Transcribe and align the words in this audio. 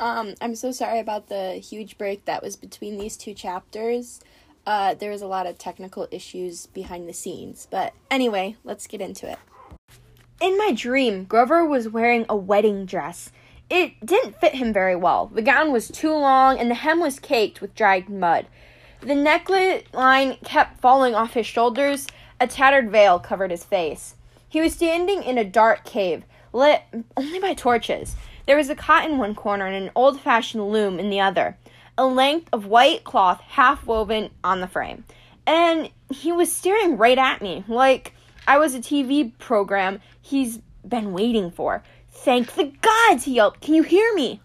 Um, 0.00 0.34
I'm 0.40 0.54
so 0.56 0.72
sorry 0.72 0.98
about 0.98 1.28
the 1.28 1.52
huge 1.54 1.96
break 1.98 2.24
that 2.24 2.42
was 2.42 2.56
between 2.56 2.98
these 2.98 3.16
two 3.16 3.34
chapters. 3.34 4.20
Uh, 4.66 4.94
there 4.94 5.10
was 5.10 5.22
a 5.22 5.26
lot 5.26 5.46
of 5.46 5.58
technical 5.58 6.08
issues 6.10 6.66
behind 6.66 7.08
the 7.08 7.12
scenes. 7.12 7.68
But 7.70 7.92
anyway, 8.10 8.56
let's 8.64 8.86
get 8.86 9.00
into 9.00 9.30
it. 9.30 9.38
In 10.40 10.58
my 10.58 10.72
dream, 10.72 11.24
Grover 11.24 11.64
was 11.64 11.88
wearing 11.88 12.26
a 12.28 12.36
wedding 12.36 12.86
dress. 12.86 13.30
It 13.70 14.04
didn't 14.04 14.40
fit 14.40 14.54
him 14.54 14.72
very 14.72 14.96
well. 14.96 15.30
The 15.32 15.42
gown 15.42 15.72
was 15.72 15.88
too 15.88 16.12
long 16.12 16.58
and 16.58 16.70
the 16.70 16.74
hem 16.74 17.00
was 17.00 17.18
caked 17.18 17.60
with 17.60 17.74
dried 17.74 18.08
mud. 18.08 18.46
The 19.00 19.14
neckline 19.14 20.42
kept 20.44 20.80
falling 20.80 21.14
off 21.14 21.34
his 21.34 21.46
shoulders. 21.46 22.06
A 22.40 22.46
tattered 22.46 22.90
veil 22.90 23.18
covered 23.18 23.50
his 23.50 23.64
face. 23.64 24.16
He 24.48 24.60
was 24.60 24.74
standing 24.74 25.22
in 25.22 25.38
a 25.38 25.44
dark 25.44 25.84
cave, 25.84 26.24
lit 26.52 26.82
only 27.16 27.38
by 27.38 27.54
torches. 27.54 28.16
There 28.46 28.56
was 28.56 28.68
a 28.68 28.74
cot 28.74 29.08
in 29.08 29.18
one 29.18 29.34
corner 29.34 29.66
and 29.66 29.76
an 29.76 29.90
old 29.94 30.20
fashioned 30.20 30.68
loom 30.70 30.98
in 30.98 31.10
the 31.10 31.20
other, 31.20 31.56
a 31.96 32.06
length 32.06 32.48
of 32.52 32.66
white 32.66 33.04
cloth 33.04 33.40
half 33.40 33.86
woven 33.86 34.30
on 34.42 34.60
the 34.60 34.68
frame. 34.68 35.04
And 35.46 35.90
he 36.10 36.30
was 36.32 36.52
staring 36.52 36.96
right 36.96 37.18
at 37.18 37.40
me, 37.40 37.64
like 37.68 38.12
I 38.46 38.58
was 38.58 38.74
a 38.74 38.80
TV 38.80 39.32
program 39.38 40.00
he's 40.20 40.58
been 40.86 41.12
waiting 41.12 41.50
for. 41.50 41.82
Thank 42.10 42.54
the 42.54 42.72
gods, 42.82 43.24
he 43.24 43.34
yelped. 43.34 43.60
Can 43.60 43.74
you 43.74 43.82
hear 43.82 44.14
me? 44.14 44.40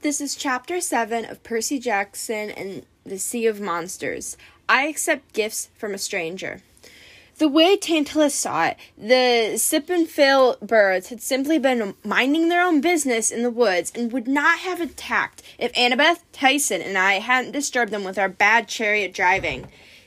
This 0.00 0.20
is 0.20 0.34
chapter 0.34 0.80
7 0.80 1.24
of 1.24 1.42
Percy 1.42 1.78
Jackson 1.78 2.50
and 2.50 2.86
the 3.04 3.18
Sea 3.18 3.46
of 3.46 3.60
Monsters. 3.60 4.36
I 4.68 4.86
accept 4.86 5.32
gifts 5.34 5.68
from 5.76 5.94
a 5.94 5.98
stranger. 5.98 6.62
The 7.38 7.48
way 7.48 7.76
Tantalus 7.76 8.34
saw 8.34 8.66
it, 8.66 8.76
the 8.96 9.54
Stymphalian 9.56 10.60
birds 10.60 11.08
had 11.08 11.20
simply 11.20 11.58
been 11.58 11.94
minding 12.04 12.48
their 12.48 12.62
own 12.62 12.80
business 12.80 13.32
in 13.32 13.42
the 13.42 13.50
woods 13.50 13.90
and 13.94 14.12
would 14.12 14.28
not 14.28 14.60
have 14.60 14.80
attacked 14.80 15.42
if 15.58 15.72
Annabeth, 15.72 16.20
Tyson, 16.32 16.80
and 16.80 16.96
I 16.96 17.14
hadn't 17.14 17.50
disturbed 17.50 17.90
them 17.90 18.04
with 18.04 18.18
our 18.18 18.28
bad 18.28 18.68
chariot 18.68 19.12
driving. 19.12 19.66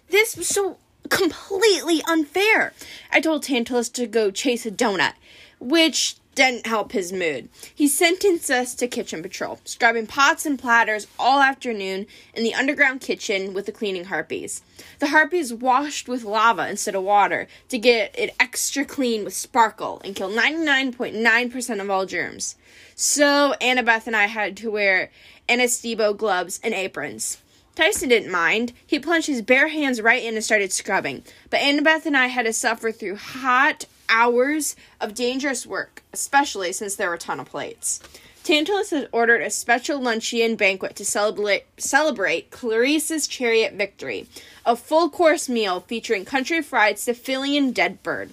This 0.09 0.37
was 0.37 0.47
so 0.47 0.77
completely 1.09 2.01
unfair. 2.07 2.73
I 3.11 3.19
told 3.19 3.43
Tantalus 3.43 3.89
to 3.89 4.07
go 4.07 4.31
chase 4.31 4.65
a 4.65 4.71
donut, 4.71 5.13
which 5.59 6.15
didn't 6.37 6.67
help 6.67 6.91
his 6.91 7.11
mood. 7.11 7.49
He 7.73 7.87
sentenced 7.87 8.51
us 8.51 8.75
to 8.75 8.87
kitchen 8.87 9.23
patrol, 9.23 9.59
scrubbing 9.65 10.05
pots 10.05 10.45
and 10.45 10.59
platters 10.59 11.07
all 11.17 11.41
afternoon 11.41 12.05
in 12.35 12.43
the 12.43 12.53
underground 12.53 13.01
kitchen 13.01 13.55
with 13.55 13.65
the 13.65 13.71
cleaning 13.71 14.05
harpies. 14.05 14.61
The 14.99 15.07
harpies 15.07 15.51
washed 15.51 16.07
with 16.07 16.23
lava 16.23 16.69
instead 16.69 16.93
of 16.93 17.01
water 17.01 17.47
to 17.69 17.79
get 17.79 18.17
it 18.17 18.35
extra 18.39 18.85
clean 18.85 19.23
with 19.23 19.33
sparkle 19.33 19.99
and 20.05 20.15
kill 20.15 20.29
99.9% 20.29 21.81
of 21.81 21.89
all 21.89 22.05
germs. 22.05 22.55
So 22.95 23.55
Annabeth 23.59 24.05
and 24.05 24.15
I 24.15 24.27
had 24.27 24.55
to 24.57 24.69
wear 24.69 25.09
asbestos 25.49 26.17
gloves 26.17 26.59
and 26.63 26.75
aprons. 26.75 27.39
Tyson 27.73 28.09
didn't 28.09 28.31
mind. 28.31 28.73
He 28.85 28.99
plunged 28.99 29.27
his 29.27 29.41
bare 29.41 29.69
hands 29.69 30.01
right 30.01 30.23
in 30.23 30.35
and 30.35 30.43
started 30.43 30.71
scrubbing. 30.71 31.23
But 31.49 31.61
Annabeth 31.61 32.05
and 32.05 32.15
I 32.15 32.27
had 32.27 32.45
to 32.45 32.53
suffer 32.53 32.91
through 32.91 33.15
hot, 33.15 33.85
hours 34.09 34.75
of 35.01 35.13
dangerous 35.13 35.65
work, 35.65 36.03
especially 36.13 36.71
since 36.71 36.95
there 36.95 37.09
were 37.09 37.15
a 37.15 37.19
ton 37.19 37.39
of 37.39 37.47
plates. 37.47 37.99
Tantalus 38.43 38.91
had 38.91 39.09
ordered 39.11 39.41
a 39.41 39.49
special 39.49 39.99
luncheon 39.99 40.55
banquet 40.55 40.95
to 40.95 41.03
celebrate, 41.03 41.65
celebrate 41.77 42.49
Clarisse's 42.49 43.27
chariot 43.27 43.73
victory, 43.73 44.27
a 44.65 44.75
full 44.75 45.09
course 45.09 45.49
meal 45.49 45.81
featuring 45.81 46.23
country 46.23 46.61
fried 46.61 46.95
Stymphalian 46.95 47.73
dead 47.73 48.01
bird. 48.03 48.31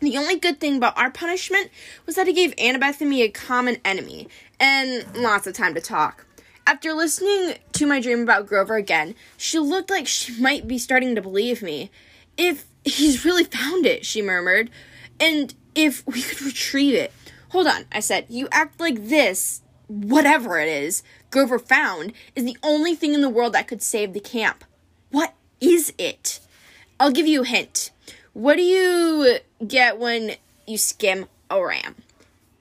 The 0.00 0.16
only 0.16 0.36
good 0.36 0.58
thing 0.58 0.78
about 0.78 0.96
our 0.96 1.10
punishment 1.10 1.70
was 2.06 2.16
that 2.16 2.26
it 2.28 2.34
gave 2.34 2.56
Annabeth 2.56 3.00
and 3.02 3.10
me 3.10 3.22
a 3.22 3.28
common 3.28 3.76
enemy 3.84 4.26
and 4.58 5.04
lots 5.14 5.46
of 5.46 5.54
time 5.54 5.74
to 5.74 5.80
talk. 5.80 6.24
After 6.66 6.92
listening 6.92 7.56
to 7.72 7.86
my 7.86 8.00
dream 8.00 8.22
about 8.22 8.46
Grover 8.46 8.76
again, 8.76 9.14
she 9.36 9.58
looked 9.58 9.90
like 9.90 10.06
she 10.06 10.40
might 10.40 10.66
be 10.66 10.78
starting 10.78 11.14
to 11.14 11.20
believe 11.20 11.62
me. 11.62 11.90
If 12.36 12.64
he's 12.84 13.24
really 13.24 13.44
found 13.44 13.84
it, 13.84 14.06
she 14.06 14.22
murmured. 14.22 14.70
And 15.22 15.54
if 15.76 16.04
we 16.04 16.20
could 16.20 16.42
retrieve 16.42 16.96
it. 16.96 17.12
Hold 17.50 17.68
on, 17.68 17.84
I 17.92 18.00
said. 18.00 18.26
You 18.28 18.48
act 18.50 18.80
like 18.80 19.08
this, 19.08 19.62
whatever 19.86 20.58
it 20.58 20.68
is, 20.68 21.04
Grover 21.30 21.60
found, 21.60 22.12
is 22.34 22.44
the 22.44 22.58
only 22.62 22.96
thing 22.96 23.14
in 23.14 23.20
the 23.20 23.28
world 23.28 23.52
that 23.52 23.68
could 23.68 23.82
save 23.82 24.14
the 24.14 24.20
camp. 24.20 24.64
What 25.10 25.34
is 25.60 25.94
it? 25.96 26.40
I'll 26.98 27.12
give 27.12 27.28
you 27.28 27.42
a 27.42 27.46
hint. 27.46 27.92
What 28.32 28.56
do 28.56 28.62
you 28.62 29.38
get 29.64 29.96
when 29.96 30.32
you 30.66 30.76
skim 30.76 31.26
a 31.48 31.64
ram? 31.64 31.94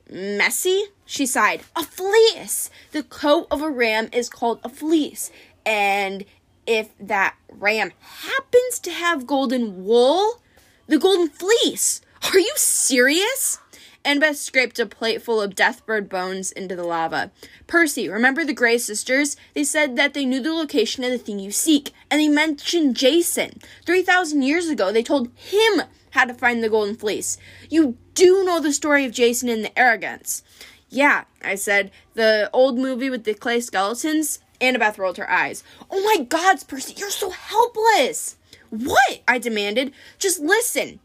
Messy? 0.07 0.83
She 1.05 1.25
sighed. 1.25 1.63
A 1.75 1.83
fleece! 1.83 2.69
The 2.91 3.01
coat 3.03 3.47
of 3.49 3.63
a 3.63 3.71
ram 3.71 4.07
is 4.13 4.29
called 4.29 4.59
a 4.63 4.69
fleece. 4.69 5.31
And 5.65 6.25
if 6.67 6.89
that 6.99 7.35
ram 7.49 7.91
happens 7.99 8.79
to 8.81 8.91
have 8.91 9.25
golden 9.25 9.83
wool, 9.83 10.41
the 10.87 10.99
golden 10.99 11.29
fleece 11.29 12.01
are 12.23 12.39
you 12.39 12.53
serious? 12.55 13.59
Annabeth 14.03 14.35
scraped 14.35 14.79
a 14.79 14.85
plate 14.85 15.21
full 15.21 15.41
of 15.41 15.53
deathbird 15.53 16.09
bones 16.09 16.51
into 16.51 16.75
the 16.75 16.83
lava. 16.83 17.31
Percy, 17.67 18.09
remember 18.09 18.43
the 18.43 18.53
Grey 18.53 18.77
sisters? 18.79 19.37
They 19.53 19.63
said 19.63 19.95
that 19.95 20.13
they 20.13 20.25
knew 20.25 20.39
the 20.39 20.53
location 20.53 21.03
of 21.03 21.11
the 21.11 21.19
thing 21.19 21.39
you 21.39 21.51
seek, 21.51 21.91
and 22.09 22.19
they 22.19 22.27
mentioned 22.27 22.95
Jason. 22.95 23.59
3,000 23.85 24.41
years 24.41 24.69
ago, 24.69 24.91
they 24.91 25.03
told 25.03 25.29
him 25.35 25.83
how 26.11 26.25
to 26.25 26.33
find 26.33 26.63
the 26.63 26.69
Golden 26.69 26.95
Fleece. 26.95 27.37
You 27.69 27.97
do 28.15 28.43
know 28.43 28.59
the 28.59 28.73
story 28.73 29.05
of 29.05 29.11
Jason 29.11 29.49
and 29.49 29.63
the 29.63 29.79
Argonauts. 29.79 30.43
Yeah, 30.89 31.25
I 31.43 31.55
said. 31.55 31.91
The 32.15 32.49
old 32.51 32.77
movie 32.77 33.09
with 33.09 33.23
the 33.23 33.33
clay 33.33 33.61
skeletons? 33.61 34.39
Annabeth 34.59 34.97
rolled 34.97 35.17
her 35.17 35.29
eyes. 35.29 35.63
Oh 35.89 36.03
my 36.03 36.23
gods, 36.23 36.63
Percy, 36.63 36.93
you're 36.97 37.09
so 37.09 37.29
helpless! 37.29 38.37
What? 38.69 39.21
I 39.27 39.37
demanded. 39.37 39.93
Just 40.19 40.39
listen. 40.39 40.99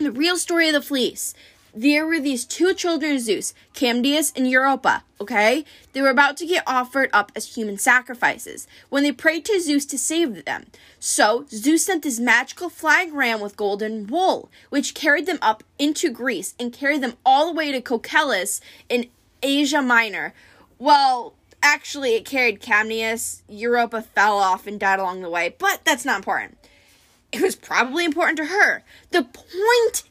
The 0.00 0.10
real 0.10 0.38
story 0.38 0.66
of 0.66 0.72
the 0.72 0.80
fleece. 0.80 1.34
There 1.74 2.06
were 2.06 2.20
these 2.20 2.46
two 2.46 2.72
children 2.72 3.16
of 3.16 3.20
Zeus, 3.20 3.52
Cadmus 3.74 4.32
and 4.34 4.50
Europa, 4.50 5.04
okay? 5.20 5.66
They 5.92 6.00
were 6.00 6.08
about 6.08 6.38
to 6.38 6.46
get 6.46 6.64
offered 6.66 7.10
up 7.12 7.30
as 7.36 7.54
human 7.54 7.76
sacrifices 7.76 8.66
when 8.88 9.02
they 9.02 9.12
prayed 9.12 9.44
to 9.44 9.60
Zeus 9.60 9.84
to 9.84 9.98
save 9.98 10.46
them. 10.46 10.68
So, 10.98 11.44
Zeus 11.50 11.84
sent 11.84 12.02
this 12.02 12.18
magical 12.18 12.70
flying 12.70 13.14
ram 13.14 13.42
with 13.42 13.58
golden 13.58 14.06
wool, 14.06 14.50
which 14.70 14.94
carried 14.94 15.26
them 15.26 15.38
up 15.42 15.64
into 15.78 16.10
Greece 16.10 16.54
and 16.58 16.72
carried 16.72 17.02
them 17.02 17.18
all 17.22 17.44
the 17.44 17.52
way 17.52 17.70
to 17.70 17.82
Colchis 17.82 18.62
in 18.88 19.10
Asia 19.42 19.82
Minor. 19.82 20.32
Well, 20.78 21.34
actually, 21.62 22.14
it 22.14 22.24
carried 22.24 22.62
Cadmus. 22.62 23.42
Europa 23.50 24.00
fell 24.00 24.38
off 24.38 24.66
and 24.66 24.80
died 24.80 24.98
along 24.98 25.20
the 25.20 25.28
way, 25.28 25.54
but 25.58 25.84
that's 25.84 26.06
not 26.06 26.16
important. 26.16 26.59
It 27.32 27.40
was 27.40 27.54
probably 27.54 28.04
important 28.04 28.38
to 28.38 28.46
her. 28.46 28.82
The 29.10 29.22
point 29.22 30.02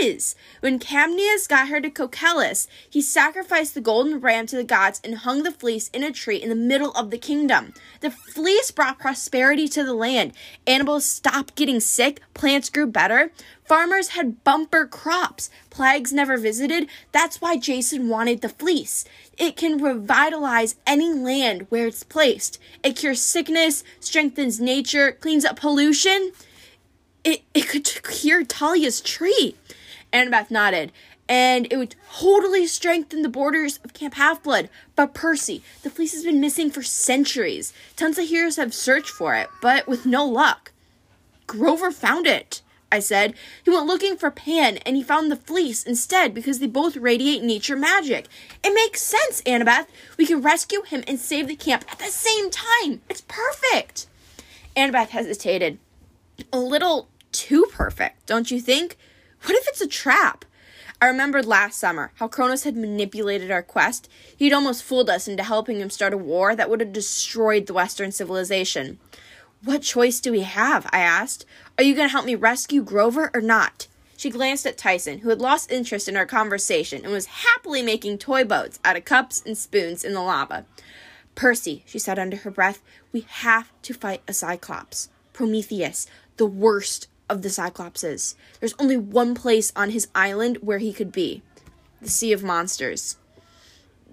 is, 0.00 0.36
when 0.60 0.78
Cadmus 0.78 1.46
got 1.46 1.68
her 1.68 1.80
to 1.80 1.90
Colchis, 1.90 2.68
he 2.88 3.02
sacrificed 3.02 3.74
the 3.74 3.80
golden 3.80 4.20
ram 4.20 4.46
to 4.46 4.56
the 4.56 4.64
gods 4.64 5.00
and 5.02 5.16
hung 5.16 5.42
the 5.42 5.50
fleece 5.50 5.88
in 5.88 6.02
a 6.02 6.12
tree 6.12 6.36
in 6.36 6.48
the 6.48 6.54
middle 6.54 6.92
of 6.92 7.10
the 7.10 7.18
kingdom. 7.18 7.74
The 8.00 8.10
fleece 8.10 8.70
brought 8.70 8.98
prosperity 8.98 9.68
to 9.68 9.84
the 9.84 9.94
land. 9.94 10.32
Animals 10.66 11.04
stopped 11.04 11.56
getting 11.56 11.80
sick, 11.80 12.20
plants 12.34 12.70
grew 12.70 12.86
better, 12.86 13.32
farmers 13.64 14.08
had 14.08 14.44
bumper 14.44 14.86
crops, 14.86 15.50
plagues 15.70 16.12
never 16.12 16.36
visited. 16.36 16.88
That's 17.12 17.40
why 17.40 17.56
Jason 17.56 18.08
wanted 18.08 18.40
the 18.40 18.48
fleece. 18.48 19.04
It 19.36 19.56
can 19.56 19.78
revitalize 19.78 20.76
any 20.86 21.12
land 21.12 21.66
where 21.70 21.88
it's 21.88 22.04
placed. 22.04 22.58
It 22.84 22.96
cures 22.96 23.20
sickness, 23.20 23.82
strengthens 23.98 24.60
nature, 24.60 25.12
cleans 25.12 25.44
up 25.44 25.58
pollution 25.58 26.32
it, 27.26 27.42
it 27.52 27.68
could 27.68 27.84
cure 27.84 28.44
Thalia's 28.44 29.00
tree. 29.00 29.56
Annabeth 30.12 30.50
nodded. 30.50 30.92
And 31.28 31.66
it 31.72 31.76
would 31.76 31.96
totally 32.20 32.68
strengthen 32.68 33.22
the 33.22 33.28
borders 33.28 33.80
of 33.82 33.92
Camp 33.92 34.14
Half 34.14 34.44
Blood. 34.44 34.70
But 34.94 35.12
Percy, 35.12 35.60
the 35.82 35.90
fleece 35.90 36.12
has 36.12 36.24
been 36.24 36.40
missing 36.40 36.70
for 36.70 36.84
centuries. 36.84 37.72
Tons 37.96 38.16
of 38.16 38.28
heroes 38.28 38.56
have 38.56 38.72
searched 38.72 39.10
for 39.10 39.34
it, 39.34 39.48
but 39.60 39.88
with 39.88 40.06
no 40.06 40.24
luck. 40.24 40.70
Grover 41.48 41.90
found 41.90 42.28
it, 42.28 42.62
I 42.92 43.00
said. 43.00 43.34
He 43.64 43.72
went 43.72 43.86
looking 43.86 44.16
for 44.16 44.30
Pan, 44.30 44.76
and 44.86 44.94
he 44.94 45.02
found 45.02 45.28
the 45.32 45.36
fleece 45.36 45.82
instead 45.82 46.32
because 46.32 46.60
they 46.60 46.68
both 46.68 46.96
radiate 46.96 47.42
nature 47.42 47.76
magic. 47.76 48.28
It 48.62 48.72
makes 48.72 49.02
sense, 49.02 49.42
Annabeth. 49.42 49.86
We 50.16 50.26
can 50.26 50.42
rescue 50.42 50.82
him 50.82 51.02
and 51.08 51.18
save 51.18 51.48
the 51.48 51.56
camp 51.56 51.84
at 51.90 51.98
the 51.98 52.04
same 52.04 52.50
time. 52.52 53.00
It's 53.10 53.22
perfect. 53.22 54.06
Annabeth 54.76 55.08
hesitated. 55.08 55.78
A 56.52 56.58
little 56.60 57.08
too 57.46 57.64
perfect, 57.70 58.26
don't 58.26 58.50
you 58.50 58.60
think? 58.60 58.98
What 59.44 59.54
if 59.54 59.68
it's 59.68 59.80
a 59.80 59.86
trap? 59.86 60.44
I 61.00 61.06
remembered 61.06 61.46
last 61.46 61.78
summer 61.78 62.10
how 62.16 62.26
Kronos 62.26 62.64
had 62.64 62.76
manipulated 62.76 63.52
our 63.52 63.62
quest. 63.62 64.08
He'd 64.36 64.52
almost 64.52 64.82
fooled 64.82 65.08
us 65.08 65.28
into 65.28 65.44
helping 65.44 65.78
him 65.80 65.88
start 65.88 66.12
a 66.12 66.16
war 66.16 66.56
that 66.56 66.68
would 66.68 66.80
have 66.80 66.92
destroyed 66.92 67.66
the 67.66 67.72
Western 67.72 68.10
civilization. 68.10 68.98
What 69.62 69.82
choice 69.82 70.18
do 70.18 70.32
we 70.32 70.40
have? 70.40 70.90
I 70.90 70.98
asked. 70.98 71.46
Are 71.78 71.84
you 71.84 71.94
going 71.94 72.08
to 72.08 72.12
help 72.12 72.26
me 72.26 72.34
rescue 72.34 72.82
Grover 72.82 73.30
or 73.32 73.40
not? 73.40 73.86
She 74.16 74.28
glanced 74.28 74.66
at 74.66 74.76
Tyson, 74.76 75.20
who 75.20 75.28
had 75.28 75.40
lost 75.40 75.70
interest 75.70 76.08
in 76.08 76.16
our 76.16 76.26
conversation 76.26 77.04
and 77.04 77.12
was 77.12 77.26
happily 77.26 77.80
making 77.80 78.18
toy 78.18 78.42
boats 78.42 78.80
out 78.84 78.96
of 78.96 79.04
cups 79.04 79.40
and 79.46 79.56
spoons 79.56 80.02
in 80.02 80.14
the 80.14 80.20
lava. 80.20 80.66
Percy, 81.36 81.84
she 81.86 82.00
said 82.00 82.18
under 82.18 82.38
her 82.38 82.50
breath, 82.50 82.82
we 83.12 83.20
have 83.20 83.70
to 83.82 83.94
fight 83.94 84.22
a 84.26 84.32
Cyclops. 84.32 85.10
Polyphemus, 85.32 86.08
the 86.38 86.46
worst 86.46 87.06
of 87.28 87.42
the 87.42 87.48
Cyclopses. 87.48 88.34
There's 88.60 88.74
only 88.78 88.96
one 88.96 89.34
place 89.34 89.72
on 89.74 89.90
his 89.90 90.08
island 90.14 90.58
where 90.60 90.78
he 90.78 90.92
could 90.92 91.12
be 91.12 91.42
the 92.00 92.08
Sea 92.08 92.32
of 92.32 92.42
Monsters. 92.42 93.16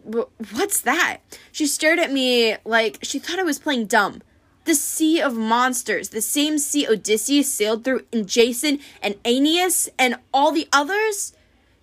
What's 0.04 0.82
that? 0.82 1.20
She 1.52 1.68
stared 1.68 2.00
at 2.00 2.12
me 2.12 2.58
like 2.66 3.00
she 3.02 3.20
thought 3.20 3.40
I 3.40 3.44
was 3.44 3.60
playing 3.60 3.86
dumb. 3.86 4.22
The 4.66 4.76
Sea 4.76 5.22
of 5.22 5.36
Monsters, 5.36 6.10
the 6.10 6.22
same 6.22 6.58
sea 6.58 6.88
Odysseus 6.88 7.54
sailed 7.54 7.84
through 7.84 8.06
in 8.12 8.26
Jason 8.26 8.80
and 9.02 9.16
Aeneas 9.26 9.90
and 10.00 10.16
all 10.34 10.52
the 10.52 10.70
others? 10.72 11.34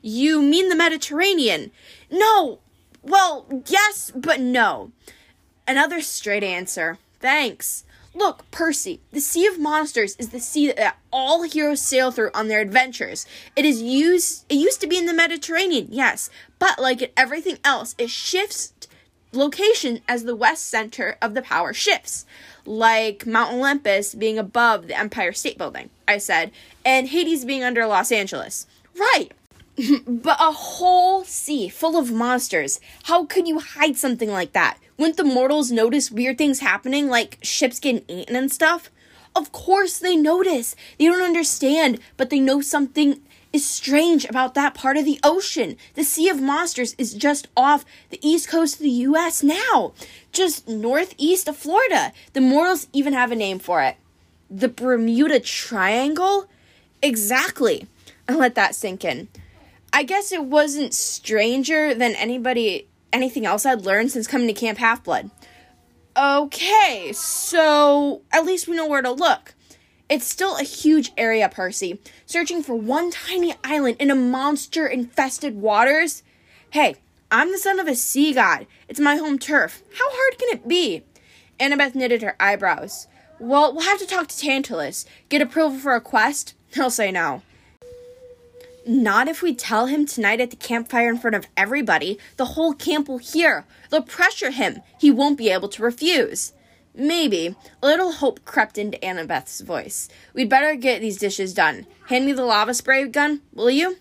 You 0.01 0.41
mean 0.41 0.69
the 0.69 0.77
Mediterranean? 0.77 1.71
No! 2.11 2.61
Well, 3.03 3.63
yes, 3.67 4.13
but 4.15 4.41
no. 4.41 4.93
Another 5.69 6.01
straight 6.01 6.43
answer. 6.43 6.99
Thanks. 7.21 7.85
Look, 8.15 8.51
Percy, 8.51 9.01
the 9.13 9.21
Sea 9.21 9.47
of 9.47 9.59
Monsters 9.59 10.17
is 10.17 10.31
the 10.31 10.41
sea 10.41 10.73
that 10.73 10.99
all 11.13 11.43
heroes 11.43 11.81
sail 11.81 12.11
through 12.11 12.31
on 12.35 12.49
their 12.49 12.61
adventures. 12.61 13.25
It 13.55 13.65
is 13.65 13.81
used 13.81 14.45
it 14.49 14.57
used 14.57 14.81
to 14.81 14.87
be 14.87 14.99
in 14.99 15.07
the 15.07 15.15
Mediterranean, 15.15 15.89
yes, 15.91 16.29
but 16.59 16.79
like 16.81 17.03
in 17.03 17.11
everything 17.17 17.59
else, 17.65 17.95
it 17.99 18.11
shifts 18.11 18.73
location 19.33 20.01
as 20.09 20.25
the 20.25 20.35
west 20.35 20.67
center 20.67 21.17
of 21.23 21.35
the 21.35 21.43
power 21.43 21.73
shifts. 21.73 22.27
Like 22.67 23.27
Mount 23.27 23.53
Olympus 23.53 24.15
being 24.15 24.39
above 24.39 24.89
the 24.89 24.99
Empire 24.99 25.33
State 25.33 25.57
Building, 25.57 25.91
I 26.09 26.19
said, 26.19 26.51
and 26.85 27.09
Hades 27.09 27.45
being 27.45 27.63
under 27.63 27.87
Los 27.87 28.11
Angeles. 28.11 28.67
Right. 28.97 29.29
but 30.07 30.37
a 30.41 30.53
whole 30.53 31.25
sea 31.25 31.69
full 31.69 31.97
of 31.97 32.13
monsters. 32.13 32.81
How 33.05 33.25
could 33.25 33.49
you 33.49 33.59
hide 33.59 33.97
something 33.97 34.31
like 34.31 34.53
that? 34.53 34.79
Wouldn't 34.97 35.17
the 35.17 35.25
mortals 35.25 35.71
notice 35.71 36.11
weird 36.11 36.39
things 36.39 36.61
happening, 36.61 37.09
like 37.09 37.39
ships 37.43 37.79
getting 37.79 38.05
eaten 38.09 38.37
and 38.37 38.53
stuff? 38.53 38.91
Of 39.35 39.53
course 39.53 39.99
they 39.99 40.17
notice. 40.17 40.77
They 40.99 41.07
don't 41.07 41.23
understand, 41.23 42.01
but 42.17 42.31
they 42.31 42.41
know 42.41 42.61
something 42.61 43.21
is 43.53 43.69
strange 43.69 44.25
about 44.27 44.55
that 44.55 44.75
part 44.75 44.97
of 44.97 45.05
the 45.05 45.19
ocean. 45.25 45.77
The 45.95 46.05
Sea 46.05 46.29
of 46.29 46.41
Monsters 46.41 46.95
is 46.99 47.15
just 47.15 47.49
off 47.57 47.85
the 48.11 48.21
east 48.23 48.49
coast 48.49 48.77
of 48.77 48.83
the 48.83 48.91
US 48.91 49.43
now, 49.43 49.93
just 50.33 50.69
northeast 50.69 51.49
of 51.49 51.57
Florida. 51.57 52.13
The 52.33 52.41
mortals 52.41 52.89
even 52.93 53.13
have 53.13 53.33
a 53.33 53.37
name 53.37 53.59
for 53.59 53.83
it 53.83 53.97
the 54.51 54.69
Bermuda 54.69 55.39
Triangle? 55.41 56.49
Exactly. 57.03 57.87
I 58.29 58.35
let 58.35 58.57
that 58.57 58.75
sink 58.75 59.05
in. 59.05 59.29
I 59.93 60.03
guess 60.05 60.33
it 60.33 60.45
wasn't 60.45 60.95
stranger 60.95 61.95
than 61.95 62.15
anybody 62.15 62.89
anything 63.13 63.45
else 63.45 63.67
I'd 63.67 63.83
learned 63.83 64.13
since 64.13 64.27
coming 64.27 64.47
to 64.47 64.53
Camp 64.53 64.79
Half 64.79 65.05
Blood. 65.05 65.31
Okay, 66.17 67.13
so 67.15 68.23
at 68.33 68.45
least 68.45 68.69
we 68.69 68.77
know 68.77 68.87
where 68.87 69.03
to 69.03 69.11
look. 69.11 69.55
It's 70.09 70.27
still 70.27 70.57
a 70.57 70.65
huge 70.65 71.13
area, 71.17 71.49
Percy. 71.49 72.01
Searching 72.27 72.63
for 72.63 72.75
one 72.75 73.11
tiny 73.11 73.55
island 73.63 73.97
in 74.01 74.11
a 74.11 74.17
monster 74.17 74.87
infested 74.87 75.55
waters? 75.61 76.23
Hey, 76.71 76.97
I'm 77.31 77.53
the 77.53 77.59
son 77.59 77.79
of 77.79 77.87
a 77.87 77.95
sea 77.95 78.33
god. 78.33 78.67
It's 78.89 78.99
my 78.99 79.17
home 79.17 79.39
turf. 79.39 79.83
How 79.99 80.09
hard 80.11 80.39
can 80.39 80.49
it 80.51 80.67
be? 80.67 81.05
Annabeth 81.61 81.95
knitted 81.95 82.23
her 82.23 82.35
eyebrows. 82.41 83.07
Well, 83.39 83.73
we'll 83.73 83.85
have 83.85 84.01
to 84.01 84.07
talk 84.07 84.27
to 84.29 84.39
Tantalus. 84.39 85.07
Get 85.29 85.43
approval 85.43 85.79
for 85.79 85.95
a 85.95 86.01
quest? 86.01 86.55
He'll 86.75 86.91
say 86.91 87.13
no. 87.13 87.43
Not 88.91 89.29
if 89.29 89.41
we 89.41 89.55
tell 89.55 89.87
him 89.87 90.05
tonight 90.05 90.41
at 90.41 90.51
the 90.51 90.57
campfire 90.57 91.09
in 91.09 91.19
front 91.19 91.37
of 91.37 91.47
everybody. 91.57 92.19
The 92.37 92.57
whole 92.57 92.73
camp 92.73 93.09
will 93.09 93.19
hear. 93.19 93.65
They'll 93.89 94.03
pressure 94.03 94.51
him. 94.51 94.81
He 94.99 95.13
won't 95.13 95.39
be 95.39 95.49
able 95.49 95.69
to 95.69 95.85
refuse. 95.85 96.55
Maybe. 96.93 97.55
A 97.81 97.87
little 97.87 98.11
hope 98.11 98.45
crept 98.45 98.79
into 98.79 99.03
Annabeth's 99.05 99.61
voice. 99.61 100.09
We'd 100.35 100.49
better 100.49 100.75
get 100.75 101.01
these 101.01 101.19
dishes 101.19 101.55
done. 101.55 101.87
Hand 102.09 102.27
me 102.27 102.33
the 102.33 102.45
lava 102.45 102.75
spray 102.75 103.07
gun, 103.07 103.43
will 103.55 103.71
you? 103.71 103.99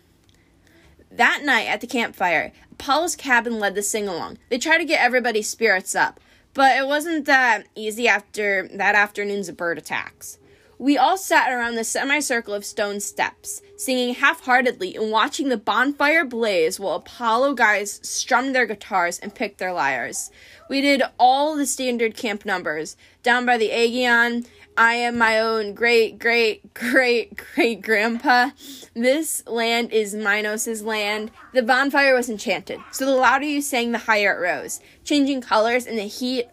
That 1.11 1.43
night 1.43 1.67
at 1.67 1.81
the 1.81 1.87
campfire, 1.87 2.51
Apollo's 2.71 3.15
cabin 3.15 3.59
led 3.59 3.75
the 3.75 3.83
sing 3.83 4.07
along. 4.07 4.39
They 4.49 4.57
tried 4.57 4.79
to 4.79 4.85
get 4.85 5.05
everybody's 5.05 5.47
spirits 5.47 5.93
up, 5.93 6.19
but 6.55 6.75
it 6.75 6.87
wasn't 6.87 7.25
that 7.25 7.67
easy 7.75 8.07
after 8.07 8.67
that 8.73 8.95
afternoon's 8.95 9.51
bird 9.51 9.77
attacks. 9.77 10.38
We 10.81 10.97
all 10.97 11.17
sat 11.17 11.51
around 11.51 11.75
the 11.75 11.83
semicircle 11.83 12.53
of 12.53 12.63
stone 12.63 13.01
steps, 13.01 13.61
singing 13.75 14.15
half 14.15 14.45
heartedly 14.45 14.95
and 14.95 15.11
watching 15.11 15.49
the 15.49 15.57
bonfire 15.57 16.23
blaze 16.23 16.79
while 16.79 16.95
Apollo 16.95 17.55
guys 17.55 17.99
strummed 18.01 18.55
their 18.55 18.65
guitars 18.65 19.19
and 19.19 19.35
picked 19.35 19.57
their 19.57 19.73
lyres. 19.73 20.31
We 20.69 20.79
did 20.79 21.03
all 21.19 21.57
the 21.57 21.65
standard 21.65 22.15
camp 22.15 22.45
numbers. 22.45 22.95
Down 23.23 23.45
by 23.45 23.57
the 23.57 23.71
Aegean, 23.71 24.45
I 24.77 24.93
am 24.93 25.17
my 25.17 25.37
own 25.37 25.73
great, 25.73 26.17
great, 26.17 26.73
great, 26.73 27.35
great 27.35 27.81
grandpa. 27.81 28.51
This 28.93 29.45
land 29.47 29.91
is 29.91 30.15
Minos' 30.15 30.81
land. 30.81 31.31
The 31.53 31.61
bonfire 31.61 32.15
was 32.15 32.29
enchanted, 32.29 32.79
so 32.91 33.05
the 33.05 33.11
louder 33.11 33.43
you 33.43 33.61
sang, 33.61 33.91
the 33.91 33.97
higher 33.97 34.33
it 34.33 34.39
rose, 34.39 34.79
changing 35.03 35.41
colors 35.41 35.85
in 35.85 35.97
the 35.97 36.03
heat 36.03 36.47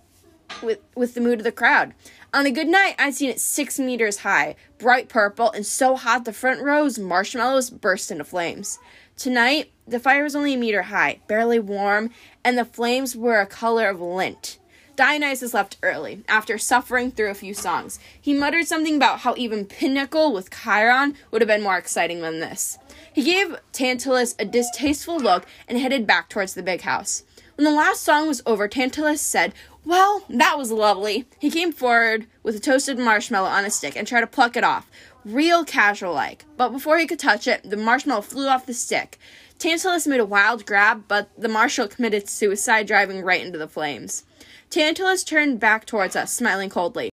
with, 0.63 0.81
with 0.97 1.15
the 1.15 1.21
mood 1.21 1.39
of 1.39 1.45
the 1.45 1.53
crowd. 1.53 1.95
On 2.37 2.45
a 2.45 2.51
good 2.51 2.69
night, 2.69 2.97
I'd 2.99 3.15
seen 3.15 3.31
it 3.31 3.41
six 3.41 3.79
meters 3.79 4.19
high, 4.19 4.57
bright 4.77 5.09
purple, 5.09 5.51
and 5.53 5.65
so 5.65 5.97
hot 5.97 6.27
the 6.27 6.35
front 6.35 6.61
rows 6.61 6.99
marshmallows 6.99 7.71
burst 7.71 8.11
into 8.11 8.25
flames. 8.25 8.79
Tonight, 9.17 9.71
the 9.89 9.99
fire 9.99 10.23
was 10.23 10.37
only 10.37 10.53
a 10.53 10.59
meter 10.59 10.83
high, 10.83 11.21
barely 11.29 11.59
warm, 11.59 12.11
and 12.45 12.59
the 12.59 12.67
flames 12.67 13.17
were 13.17 13.41
a 13.41 13.47
color 13.47 13.89
of 13.89 14.03
lint. 14.03 14.59
Dionysus 14.97 15.55
left 15.55 15.79
early, 15.83 16.25
after 16.29 16.59
suffering 16.59 17.11
through 17.11 17.31
a 17.31 17.35
few 17.35 17.55
songs. 17.55 17.99
He 18.21 18.35
muttered 18.35 18.67
something 18.67 18.97
about 18.97 19.21
how 19.21 19.35
even 19.39 19.65
pinochle 19.65 20.35
with 20.35 20.51
Chiron 20.51 21.15
would 21.31 21.41
have 21.41 21.49
been 21.49 21.63
more 21.63 21.79
exciting 21.79 22.21
than 22.21 22.41
this. 22.41 22.77
He 23.15 23.23
gave 23.23 23.57
Tantalus 23.73 24.35
a 24.39 24.45
distasteful 24.45 25.19
look 25.19 25.47
and 25.67 25.79
headed 25.79 26.07
back 26.07 26.29
towards 26.29 26.53
the 26.53 26.63
big 26.63 26.83
house. 26.83 27.25
When 27.57 27.65
the 27.65 27.71
last 27.71 28.03
song 28.03 28.29
was 28.29 28.43
over, 28.45 28.69
Tantalus 28.69 29.23
said, 29.23 29.55
Well, 29.87 30.25
that 30.29 30.59
was 30.59 30.73
lovely. 30.73 31.27
He 31.39 31.49
came 31.49 31.71
forward 31.71 32.27
with 32.43 32.57
a 32.57 32.61
toasted 32.61 32.99
marshmallow 32.99 33.49
on 33.49 33.65
a 33.65 33.71
stick 33.71 33.97
and 33.97 34.07
tried 34.07 34.23
to 34.23 34.27
pluck 34.27 34.57
it 34.57 34.65
off, 34.65 34.91
real 35.25 35.65
casual 35.65 36.13
like. 36.13 36.45
But 36.57 36.71
before 36.71 36.99
he 36.99 37.07
could 37.07 37.21
touch 37.21 37.47
it, 37.47 37.63
the 37.63 37.77
marshmallow 37.77 38.23
flew 38.23 38.49
off 38.49 38.67
the 38.67 38.75
stick. 38.75 39.17
Tantalus 39.61 40.05
made 40.09 40.19
a 40.19 40.25
wild 40.25 40.67
grab, 40.67 41.05
but 41.07 41.31
the 41.39 41.49
marshal 41.49 41.87
committed 41.87 42.29
suicide, 42.29 42.89
driving 42.89 43.23
right 43.23 43.47
into 43.47 43.59
the 43.59 43.69
flames. 43.69 44.25
Tantalus 44.71 45.23
turned 45.23 45.61
back 45.61 45.87
towards 45.87 46.17
us, 46.17 46.33
smiling 46.33 46.69
coldly. 46.69 47.11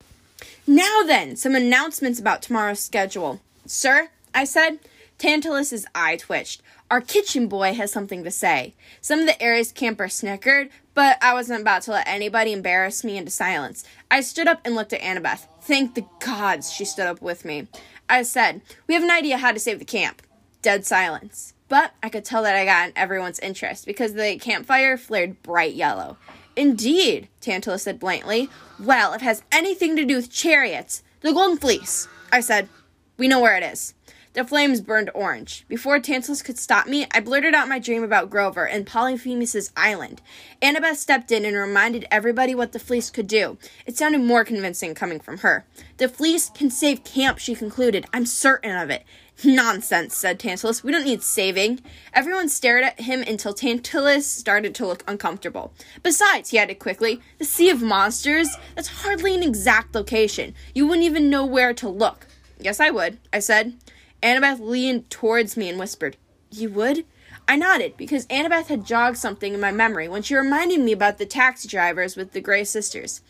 Now 0.66 1.02
then, 1.04 1.36
some 1.36 1.54
announcements 1.54 2.18
about 2.18 2.40
tomorrow's 2.40 2.80
schedule. 2.80 3.42
Sir, 3.66 4.08
I 4.34 4.44
said. 4.44 4.78
Tantalus's 5.18 5.84
eye 5.94 6.16
twitched. 6.16 6.62
Our 6.92 7.00
kitchen 7.00 7.46
boy 7.46 7.72
has 7.72 7.90
something 7.90 8.22
to 8.22 8.30
say. 8.30 8.74
Some 9.00 9.20
of 9.20 9.26
the 9.26 9.42
Ares 9.42 9.72
campers 9.72 10.12
snickered, 10.12 10.68
but 10.92 11.16
I 11.22 11.32
wasn't 11.32 11.62
about 11.62 11.80
to 11.84 11.92
let 11.92 12.06
anybody 12.06 12.52
embarrass 12.52 13.02
me 13.02 13.16
into 13.16 13.30
silence. 13.30 13.82
I 14.10 14.20
stood 14.20 14.46
up 14.46 14.60
and 14.62 14.74
looked 14.74 14.92
at 14.92 15.00
Annabeth. 15.00 15.48
Thank 15.62 15.94
the 15.94 16.04
gods 16.20 16.70
she 16.70 16.84
stood 16.84 17.06
up 17.06 17.22
with 17.22 17.46
me. 17.46 17.66
I 18.10 18.24
said, 18.24 18.60
We 18.86 18.92
have 18.92 19.02
an 19.02 19.10
idea 19.10 19.38
how 19.38 19.52
to 19.52 19.58
save 19.58 19.78
the 19.78 19.86
camp. 19.86 20.20
Dead 20.60 20.84
silence. 20.84 21.54
But 21.70 21.94
I 22.02 22.10
could 22.10 22.26
tell 22.26 22.42
that 22.42 22.56
I 22.56 22.66
got 22.66 22.88
in 22.88 22.92
everyone's 22.94 23.38
interest 23.38 23.86
because 23.86 24.12
the 24.12 24.36
campfire 24.38 24.98
flared 24.98 25.42
bright 25.42 25.72
yellow. 25.72 26.18
Indeed, 26.56 27.28
Tantalus 27.40 27.84
said 27.84 28.00
blankly. 28.00 28.50
Well, 28.78 29.14
if 29.14 29.22
it 29.22 29.24
has 29.24 29.42
anything 29.50 29.96
to 29.96 30.04
do 30.04 30.16
with 30.16 30.30
chariots, 30.30 31.02
the 31.22 31.32
Golden 31.32 31.56
Fleece. 31.56 32.06
I 32.30 32.40
said, 32.40 32.68
We 33.16 33.28
know 33.28 33.40
where 33.40 33.56
it 33.56 33.62
is. 33.62 33.94
The 34.34 34.44
flames 34.44 34.80
burned 34.80 35.10
orange. 35.14 35.66
Before 35.68 36.00
Tantalus 36.00 36.40
could 36.40 36.58
stop 36.58 36.86
me, 36.86 37.06
I 37.10 37.20
blurted 37.20 37.54
out 37.54 37.68
my 37.68 37.78
dream 37.78 38.02
about 38.02 38.30
Grover 38.30 38.66
and 38.66 38.86
Polyphemus's 38.86 39.70
island. 39.76 40.22
Annabeth 40.62 40.96
stepped 40.96 41.30
in 41.30 41.44
and 41.44 41.54
reminded 41.54 42.06
everybody 42.10 42.54
what 42.54 42.72
the 42.72 42.78
fleece 42.78 43.10
could 43.10 43.26
do. 43.26 43.58
It 43.84 43.98
sounded 43.98 44.22
more 44.22 44.42
convincing 44.42 44.94
coming 44.94 45.20
from 45.20 45.38
her. 45.38 45.66
The 45.98 46.08
fleece 46.08 46.48
can 46.48 46.70
save 46.70 47.04
camp, 47.04 47.38
she 47.38 47.54
concluded. 47.54 48.06
I'm 48.14 48.24
certain 48.24 48.74
of 48.74 48.88
it. 48.88 49.04
Nonsense, 49.44 50.16
said 50.16 50.38
Tantalus. 50.38 50.82
We 50.82 50.92
don't 50.92 51.04
need 51.04 51.22
saving. 51.22 51.80
Everyone 52.14 52.48
stared 52.48 52.84
at 52.84 53.00
him 53.00 53.20
until 53.20 53.52
Tantalus 53.52 54.26
started 54.26 54.74
to 54.76 54.86
look 54.86 55.04
uncomfortable. 55.06 55.74
Besides, 56.02 56.50
he 56.50 56.58
added 56.58 56.78
quickly, 56.78 57.20
the 57.38 57.44
Sea 57.44 57.68
of 57.68 57.82
Monsters? 57.82 58.48
That's 58.76 59.02
hardly 59.02 59.34
an 59.34 59.42
exact 59.42 59.94
location. 59.94 60.54
You 60.74 60.86
wouldn't 60.86 61.04
even 61.04 61.28
know 61.28 61.44
where 61.44 61.74
to 61.74 61.88
look. 61.88 62.26
Yes, 62.58 62.80
I 62.80 62.88
would, 62.88 63.18
I 63.30 63.40
said. 63.40 63.74
Annabeth 64.22 64.60
leaned 64.60 65.10
towards 65.10 65.56
me 65.56 65.68
and 65.68 65.78
whispered, 65.78 66.16
You 66.50 66.70
would? 66.70 67.04
I 67.48 67.56
nodded 67.56 67.96
because 67.96 68.26
Annabeth 68.26 68.68
had 68.68 68.86
jogged 68.86 69.18
something 69.18 69.52
in 69.52 69.60
my 69.60 69.72
memory 69.72 70.08
when 70.08 70.22
she 70.22 70.34
reminded 70.34 70.80
me 70.80 70.92
about 70.92 71.18
the 71.18 71.26
taxi 71.26 71.68
drivers 71.68 72.16
with 72.16 72.32
the 72.32 72.40
Grey 72.40 72.64
sisters. 72.64 73.20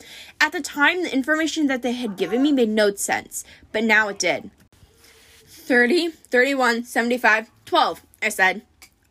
At 0.41 0.53
the 0.53 0.61
time, 0.61 1.03
the 1.03 1.13
information 1.13 1.67
that 1.69 1.83
they 1.83 1.93
had 1.93 2.17
given 2.17 2.43
me 2.43 2.53
made 2.53 2.69
no 2.69 2.95
sense, 2.95 3.45
but 3.73 3.85
now 3.85 4.09
it 4.09 4.19
did. 4.19 4.51
30, 5.47 6.11
31, 6.11 6.85
75, 6.85 7.51
12, 7.65 8.03
I 8.23 8.29
said. 8.29 8.63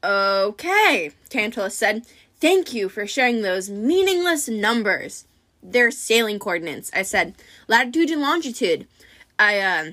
Okay, 0.03 1.11
Tantalus 1.29 1.77
said. 1.77 2.05
Thank 2.39 2.73
you 2.73 2.89
for 2.89 3.05
sharing 3.07 3.41
those 3.41 3.69
meaningless 3.69 4.47
numbers. 4.47 5.25
They're 5.63 5.91
sailing 5.91 6.39
coordinates, 6.39 6.91
I 6.93 7.03
said. 7.03 7.35
Latitude 7.67 8.09
and 8.09 8.21
longitude. 8.21 8.87
I 9.37 9.59
uh, 9.59 9.91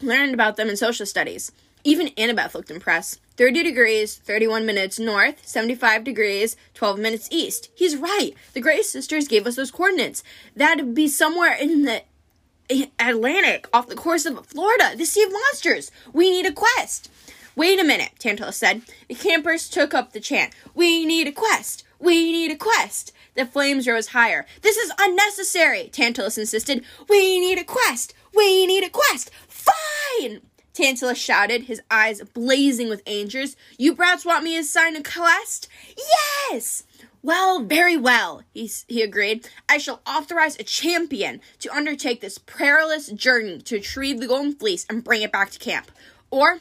learned 0.00 0.34
about 0.34 0.56
them 0.56 0.68
in 0.68 0.76
social 0.76 1.06
studies. 1.06 1.52
Even 1.84 2.08
Annabeth 2.08 2.54
looked 2.54 2.70
impressed. 2.70 3.20
30 3.36 3.62
degrees, 3.62 4.16
31 4.16 4.66
minutes 4.66 4.98
north, 4.98 5.46
75 5.46 6.02
degrees, 6.02 6.56
12 6.74 6.98
minutes 6.98 7.28
east. 7.30 7.70
He's 7.74 7.96
right. 7.96 8.32
The 8.52 8.60
Gray 8.60 8.82
Sisters 8.82 9.28
gave 9.28 9.46
us 9.46 9.56
those 9.56 9.70
coordinates. 9.70 10.24
That'd 10.56 10.94
be 10.94 11.06
somewhere 11.06 11.54
in 11.54 11.82
the 11.82 12.02
Atlantic, 12.98 13.68
off 13.72 13.86
the 13.86 13.94
coast 13.94 14.26
of 14.26 14.44
Florida, 14.46 14.94
the 14.96 15.06
Sea 15.06 15.22
of 15.22 15.32
Monsters. 15.32 15.90
We 16.12 16.30
need 16.30 16.46
a 16.46 16.52
quest. 16.52 17.10
Wait 17.56 17.80
a 17.80 17.84
minute, 17.84 18.10
Tantalus 18.18 18.56
said. 18.56 18.82
The 19.08 19.14
campers 19.14 19.68
took 19.68 19.94
up 19.94 20.12
the 20.12 20.20
chant. 20.20 20.52
We 20.74 21.06
need 21.06 21.26
a 21.26 21.32
quest. 21.32 21.84
We 21.98 22.30
need 22.30 22.52
a 22.52 22.56
quest. 22.56 23.12
The 23.34 23.46
flames 23.46 23.86
rose 23.88 24.08
higher. 24.08 24.46
This 24.62 24.76
is 24.76 24.92
unnecessary, 24.98 25.88
Tantalus 25.92 26.38
insisted. 26.38 26.84
We 27.08 27.40
need 27.40 27.58
a 27.58 27.64
quest. 27.64 28.14
We 28.34 28.66
need 28.66 28.84
a 28.84 28.90
quest. 28.90 29.30
Fine! 29.68 30.40
Tantalus 30.72 31.18
shouted, 31.18 31.64
his 31.64 31.82
eyes 31.90 32.22
blazing 32.34 32.88
with 32.88 33.02
angers. 33.06 33.56
You 33.78 33.94
brats 33.94 34.24
want 34.24 34.44
me 34.44 34.56
to 34.56 34.64
sign 34.64 34.94
a 34.94 35.02
quest? 35.02 35.68
Yes! 35.96 36.84
Well, 37.22 37.60
very 37.60 37.96
well, 37.96 38.42
he, 38.54 38.70
he 38.86 39.02
agreed. 39.02 39.48
I 39.68 39.78
shall 39.78 40.00
authorize 40.06 40.56
a 40.58 40.62
champion 40.62 41.40
to 41.58 41.74
undertake 41.74 42.20
this 42.20 42.38
perilous 42.38 43.08
journey 43.08 43.58
to 43.62 43.76
retrieve 43.76 44.20
the 44.20 44.28
Golden 44.28 44.54
Fleece 44.54 44.86
and 44.88 45.02
bring 45.02 45.22
it 45.22 45.32
back 45.32 45.50
to 45.50 45.58
camp. 45.58 45.90
Or 46.30 46.60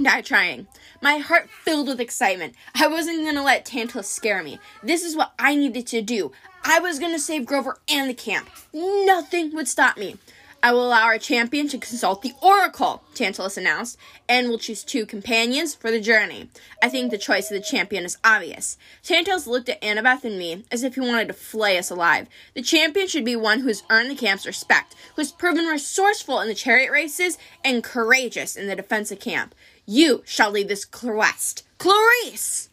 die 0.00 0.22
trying. 0.22 0.66
My 1.02 1.18
heart 1.18 1.50
filled 1.50 1.88
with 1.88 2.00
excitement. 2.00 2.54
I 2.74 2.86
wasn't 2.86 3.22
going 3.22 3.34
to 3.34 3.42
let 3.42 3.66
Tantalus 3.66 4.08
scare 4.08 4.42
me. 4.42 4.58
This 4.82 5.04
is 5.04 5.14
what 5.14 5.34
I 5.38 5.54
needed 5.54 5.86
to 5.88 6.00
do. 6.00 6.32
I 6.64 6.78
was 6.78 6.98
going 6.98 7.12
to 7.12 7.18
save 7.18 7.44
Grover 7.44 7.78
and 7.88 8.08
the 8.08 8.14
camp. 8.14 8.48
Nothing 8.72 9.54
would 9.54 9.68
stop 9.68 9.98
me. 9.98 10.16
I 10.64 10.70
will 10.70 10.86
allow 10.86 11.02
our 11.02 11.18
champion 11.18 11.66
to 11.68 11.78
consult 11.78 12.22
the 12.22 12.34
Oracle, 12.40 13.02
Tantalus 13.16 13.56
announced, 13.56 13.98
and 14.28 14.48
will 14.48 14.58
choose 14.58 14.84
two 14.84 15.04
companions 15.04 15.74
for 15.74 15.90
the 15.90 16.00
journey. 16.00 16.50
I 16.80 16.88
think 16.88 17.10
the 17.10 17.18
choice 17.18 17.50
of 17.50 17.56
the 17.56 17.64
champion 17.64 18.04
is 18.04 18.16
obvious. 18.22 18.78
Tantalus 19.02 19.48
looked 19.48 19.68
at 19.68 19.82
Annabeth 19.82 20.22
and 20.22 20.38
me 20.38 20.64
as 20.70 20.84
if 20.84 20.94
he 20.94 21.00
wanted 21.00 21.26
to 21.28 21.34
flay 21.34 21.78
us 21.78 21.90
alive. 21.90 22.28
The 22.54 22.62
champion 22.62 23.08
should 23.08 23.24
be 23.24 23.34
one 23.34 23.60
who 23.60 23.66
has 23.66 23.82
earned 23.90 24.08
the 24.08 24.14
camp's 24.14 24.46
respect, 24.46 24.94
who 25.16 25.22
has 25.22 25.32
proven 25.32 25.66
resourceful 25.66 26.38
in 26.40 26.46
the 26.46 26.54
chariot 26.54 26.92
races 26.92 27.38
and 27.64 27.82
courageous 27.82 28.54
in 28.54 28.68
the 28.68 28.76
defense 28.76 29.10
of 29.10 29.18
camp. 29.18 29.56
You 29.84 30.22
shall 30.24 30.52
lead 30.52 30.68
this 30.68 30.84
quest. 30.84 31.64
Clarisse! 31.78 32.68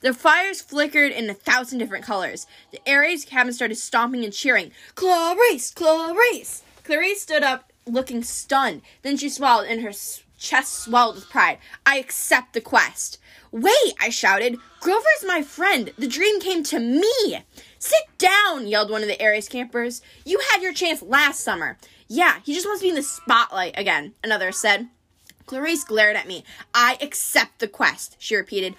The 0.00 0.14
fires 0.14 0.62
flickered 0.62 1.12
in 1.12 1.28
a 1.28 1.34
thousand 1.34 1.78
different 1.78 2.06
colors. 2.06 2.46
The 2.72 2.80
Ares 2.90 3.26
cabin 3.26 3.52
started 3.52 3.76
stomping 3.76 4.24
and 4.24 4.32
cheering. 4.32 4.70
Clarisse! 4.94 5.74
Clarisse! 5.74 6.62
Clarisse 6.84 7.20
stood 7.20 7.42
up, 7.42 7.72
looking 7.86 8.22
stunned. 8.22 8.82
Then 9.02 9.16
she 9.16 9.28
swallowed, 9.28 9.68
and 9.68 9.80
her 9.80 9.92
chest 10.38 10.84
swelled 10.84 11.16
with 11.16 11.30
pride. 11.30 11.58
I 11.86 11.98
accept 11.98 12.52
the 12.52 12.60
quest. 12.60 13.18
Wait, 13.50 13.94
I 14.00 14.10
shouted. 14.10 14.58
Grover's 14.80 15.24
my 15.26 15.42
friend. 15.42 15.92
The 15.96 16.06
dream 16.06 16.40
came 16.40 16.62
to 16.64 16.78
me. 16.78 17.44
Sit 17.78 18.04
down, 18.18 18.66
yelled 18.66 18.90
one 18.90 19.02
of 19.02 19.08
the 19.08 19.22
Ares 19.24 19.48
campers. 19.48 20.02
You 20.24 20.40
had 20.50 20.62
your 20.62 20.72
chance 20.72 21.02
last 21.02 21.40
summer. 21.40 21.78
Yeah, 22.08 22.40
he 22.44 22.52
just 22.52 22.66
wants 22.66 22.80
to 22.80 22.86
be 22.86 22.90
in 22.90 22.96
the 22.96 23.02
spotlight 23.02 23.78
again, 23.78 24.14
another 24.22 24.52
said. 24.52 24.88
Clarisse 25.46 25.86
glared 25.86 26.16
at 26.16 26.26
me. 26.26 26.44
I 26.74 26.98
accept 27.00 27.58
the 27.58 27.68
quest, 27.68 28.16
she 28.18 28.36
repeated. 28.36 28.74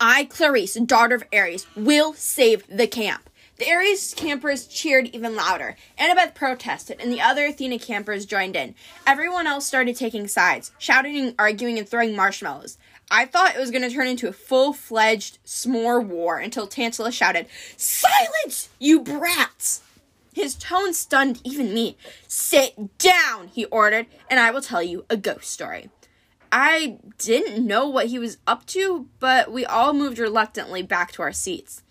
I, 0.00 0.24
Clarisse, 0.26 0.84
daughter 0.86 1.14
of 1.14 1.24
Ares, 1.32 1.66
will 1.76 2.12
save 2.12 2.66
the 2.68 2.86
camp. 2.86 3.28
The 3.58 3.72
Ares 3.72 4.12
campers 4.14 4.66
cheered 4.66 5.06
even 5.14 5.34
louder. 5.34 5.76
Annabeth 5.98 6.34
protested, 6.34 7.00
and 7.00 7.10
the 7.10 7.22
other 7.22 7.46
Athena 7.46 7.78
campers 7.78 8.26
joined 8.26 8.54
in. 8.54 8.74
Everyone 9.06 9.46
else 9.46 9.64
started 9.66 9.96
taking 9.96 10.28
sides, 10.28 10.72
shouting, 10.78 11.34
arguing, 11.38 11.78
and 11.78 11.88
throwing 11.88 12.14
marshmallows. 12.14 12.76
I 13.10 13.24
thought 13.24 13.54
it 13.54 13.60
was 13.60 13.70
going 13.70 13.88
to 13.88 13.94
turn 13.94 14.08
into 14.08 14.28
a 14.28 14.32
full 14.32 14.74
fledged 14.74 15.38
s'more 15.46 16.04
war 16.04 16.38
until 16.38 16.66
Tantalus 16.66 17.14
shouted, 17.14 17.46
Silence, 17.78 18.68
you 18.78 19.00
brats! 19.00 19.80
His 20.34 20.54
tone 20.54 20.92
stunned 20.92 21.40
even 21.42 21.72
me. 21.72 21.96
Sit 22.28 22.98
down, 22.98 23.48
he 23.48 23.64
ordered, 23.66 24.06
and 24.28 24.38
I 24.38 24.50
will 24.50 24.60
tell 24.60 24.82
you 24.82 25.06
a 25.08 25.16
ghost 25.16 25.50
story. 25.50 25.88
I 26.52 26.98
didn't 27.16 27.66
know 27.66 27.88
what 27.88 28.08
he 28.08 28.18
was 28.18 28.36
up 28.46 28.66
to, 28.66 29.08
but 29.18 29.50
we 29.50 29.64
all 29.64 29.94
moved 29.94 30.18
reluctantly 30.18 30.82
back 30.82 31.12
to 31.12 31.22
our 31.22 31.32
seats. 31.32 31.82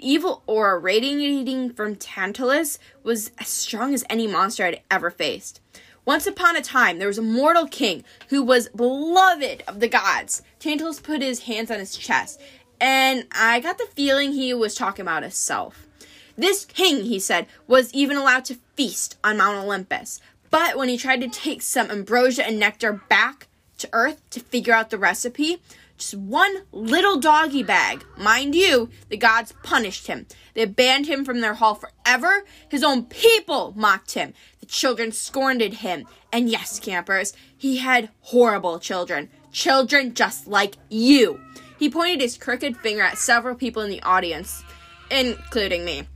The 0.00 0.10
evil 0.10 0.42
aura 0.46 0.78
radiating 0.78 1.74
from 1.74 1.94
Tantalus 1.94 2.78
was 3.02 3.32
as 3.36 3.48
strong 3.48 3.92
as 3.92 4.02
any 4.08 4.26
monster 4.26 4.64
I'd 4.64 4.80
ever 4.90 5.10
faced. 5.10 5.60
Once 6.06 6.26
upon 6.26 6.56
a 6.56 6.62
time, 6.62 6.98
there 6.98 7.06
was 7.06 7.18
a 7.18 7.22
mortal 7.22 7.66
king 7.66 8.02
who 8.30 8.42
was 8.42 8.70
beloved 8.70 9.62
of 9.68 9.80
the 9.80 9.88
gods. 9.88 10.40
Tantalus 10.58 11.00
put 11.00 11.20
his 11.20 11.40
hands 11.40 11.70
on 11.70 11.80
his 11.80 11.94
chest, 11.94 12.40
and 12.80 13.26
I 13.32 13.60
got 13.60 13.76
the 13.76 13.90
feeling 13.94 14.32
he 14.32 14.54
was 14.54 14.74
talking 14.74 15.02
about 15.02 15.22
himself. 15.22 15.86
This 16.34 16.64
king, 16.64 17.04
he 17.04 17.18
said, 17.18 17.46
was 17.66 17.92
even 17.92 18.16
allowed 18.16 18.46
to 18.46 18.58
feast 18.76 19.18
on 19.22 19.36
Mount 19.36 19.58
Olympus. 19.58 20.18
But 20.48 20.78
when 20.78 20.88
he 20.88 20.96
tried 20.96 21.20
to 21.20 21.28
take 21.28 21.60
some 21.60 21.90
ambrosia 21.90 22.46
and 22.46 22.58
nectar 22.58 23.02
back 23.10 23.48
to 23.76 23.88
Earth 23.92 24.22
to 24.30 24.40
figure 24.40 24.72
out 24.72 24.88
the 24.88 24.96
recipe, 24.96 25.60
just 26.00 26.14
one 26.14 26.62
little 26.72 27.18
doggy 27.18 27.62
bag. 27.62 28.04
Mind 28.16 28.54
you, 28.54 28.88
the 29.10 29.16
gods 29.16 29.52
punished 29.62 30.06
him. 30.06 30.26
They 30.54 30.64
banned 30.64 31.06
him 31.06 31.24
from 31.24 31.40
their 31.40 31.54
hall 31.54 31.74
forever. 31.74 32.44
His 32.68 32.82
own 32.82 33.04
people 33.04 33.74
mocked 33.76 34.12
him. 34.12 34.32
The 34.60 34.66
children 34.66 35.12
scorned 35.12 35.60
him. 35.60 36.06
And 36.32 36.48
yes, 36.48 36.80
campers, 36.80 37.34
he 37.56 37.76
had 37.76 38.08
horrible 38.22 38.78
children. 38.78 39.28
Children 39.52 40.14
just 40.14 40.46
like 40.46 40.76
you. 40.88 41.38
He 41.78 41.90
pointed 41.90 42.20
his 42.20 42.38
crooked 42.38 42.78
finger 42.78 43.02
at 43.02 43.18
several 43.18 43.54
people 43.54 43.82
in 43.82 43.90
the 43.90 44.02
audience, 44.02 44.64
including 45.10 45.84
me. 45.84 46.08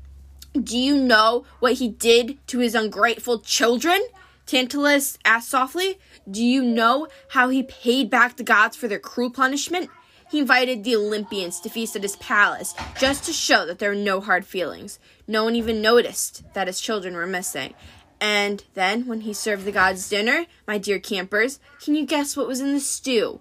Do 0.54 0.78
you 0.78 0.96
know 0.96 1.44
what 1.58 1.74
he 1.74 1.88
did 1.88 2.38
to 2.48 2.60
his 2.60 2.74
ungrateful 2.74 3.40
children? 3.40 4.00
Tantalus 4.46 5.18
asked 5.24 5.48
softly. 5.48 5.98
Do 6.30 6.44
you 6.44 6.62
know 6.62 7.08
how 7.30 7.48
he 7.48 7.62
paid 7.62 8.10
back 8.10 8.36
the 8.36 8.42
gods 8.42 8.76
for 8.76 8.88
their 8.88 8.98
cruel 8.98 9.30
punishment? 9.30 9.90
He 10.30 10.40
invited 10.40 10.84
the 10.84 10.96
Olympians 10.96 11.60
to 11.60 11.68
feast 11.68 11.96
at 11.96 12.02
his 12.02 12.16
palace 12.16 12.74
just 12.98 13.24
to 13.24 13.32
show 13.32 13.66
that 13.66 13.78
there 13.78 13.90
were 13.90 13.96
no 13.96 14.20
hard 14.20 14.44
feelings. 14.44 14.98
No 15.26 15.44
one 15.44 15.54
even 15.54 15.80
noticed 15.80 16.42
that 16.54 16.66
his 16.66 16.80
children 16.80 17.14
were 17.14 17.26
missing. 17.26 17.74
And 18.20 18.64
then, 18.74 19.06
when 19.06 19.22
he 19.22 19.32
served 19.32 19.64
the 19.64 19.72
gods 19.72 20.08
dinner, 20.08 20.46
my 20.66 20.78
dear 20.78 20.98
campers, 20.98 21.60
can 21.82 21.94
you 21.94 22.06
guess 22.06 22.36
what 22.36 22.46
was 22.46 22.60
in 22.60 22.72
the 22.72 22.80
stew? 22.80 23.40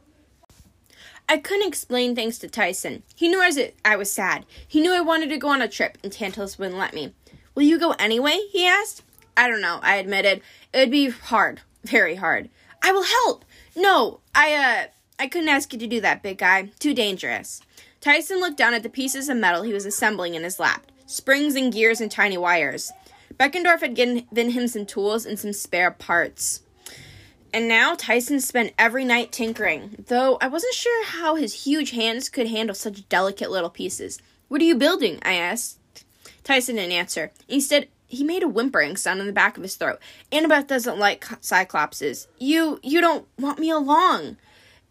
I 1.29 1.38
couldn't 1.38 1.67
explain 1.67 2.15
things 2.15 2.38
to 2.39 2.50
Tyson. 2.50 3.03
He 3.15 3.29
knew 3.29 3.41
I 3.41 3.48
was, 3.48 3.60
I 3.86 3.95
was 3.95 4.12
sad. 4.12 4.45
He 4.67 4.81
knew 4.81 4.93
I 4.93 5.00
wanted 5.00 5.29
to 5.29 5.38
go 5.38 5.50
on 5.50 5.62
a 5.62 5.69
trip, 5.69 5.98
and 6.03 6.12
Tantalus 6.12 6.60
wouldn't 6.60 6.77
let 6.77 6.93
me. 6.93 7.13
Will 7.55 7.63
you 7.63 7.79
go 7.79 7.91
anyway? 7.93 8.39
he 8.51 8.65
asked. 8.65 9.03
I 9.36 9.48
don't 9.48 9.62
know, 9.62 9.80
I 9.82 9.96
admitted. 9.98 10.42
It 10.74 10.80
would 10.80 10.92
be 10.92 11.10
hard. 11.10 11.62
Very 11.84 12.16
hard. 12.16 12.50
I 12.82 12.92
will 12.92 13.04
help. 13.04 13.46
No, 13.75 14.20
I 14.36 14.54
uh 14.54 14.88
I 15.20 15.28
couldn't 15.28 15.50
ask 15.50 15.72
you 15.72 15.80
to 15.80 15.88
do 15.88 16.02
that, 16.02 16.24
big 16.24 16.38
guy. 16.38 16.72
Too 16.80 16.94
dangerous. 16.94 17.62
Tyson 18.02 18.40
looked 18.40 18.58
down 18.58 18.74
at 18.74 18.84
the 18.84 18.90
pieces 18.90 19.30
of 19.30 19.38
metal 19.38 19.63
he 19.63 19.74
was 19.74 19.86
assembling 19.86 20.36
in 20.36 20.44
his 20.44 20.60
lap. 20.60 20.86
Springs 21.06 21.56
and 21.56 21.72
gears 21.72 22.02
and 22.02 22.12
tiny 22.12 22.38
wires. 22.38 22.92
Beckendorf 23.36 23.82
had 23.82 23.96
given 23.96 24.25
him 24.52 24.68
some 24.68 24.86
tools 24.86 25.25
and 25.25 25.40
some 25.40 25.54
spare 25.54 25.92
parts. 25.92 26.62
And 27.54 27.68
now 27.68 27.94
Tyson 27.96 28.42
spent 28.42 28.74
every 28.80 29.06
night 29.06 29.32
tinkering, 29.32 30.06
though 30.08 30.38
I 30.42 30.48
wasn't 30.48 30.74
sure 30.74 31.06
how 31.06 31.36
his 31.36 31.66
huge 31.66 31.92
hands 31.92 32.28
could 32.30 32.48
handle 32.48 32.74
such 32.75 33.08
delicate 33.10 33.52
little 33.52 33.70
pieces. 33.70 34.20
What 34.48 34.62
are 34.62 34.66
you 34.66 34.75
building? 34.75 35.20
I 35.24 35.36
asked. 35.36 35.80
Tyson 36.44 36.75
didn't 36.75 36.92
answer. 36.92 37.32
Instead, 37.48 37.88
he 38.13 38.24
made 38.24 38.43
a 38.43 38.48
whimpering 38.48 38.96
sound 38.96 39.20
in 39.20 39.27
the 39.27 39.34
back 39.34 39.58
of 39.58 39.63
his 39.63 39.75
throat. 39.75 40.00
Annabeth 40.32 40.67
doesn't 40.67 41.00
like 41.00 41.25
cyclopses. 41.41 42.27
You 42.38 42.79
you 42.84 43.01
don't 43.01 43.27
want 43.38 43.60
me 43.60 43.70
along. 43.70 44.38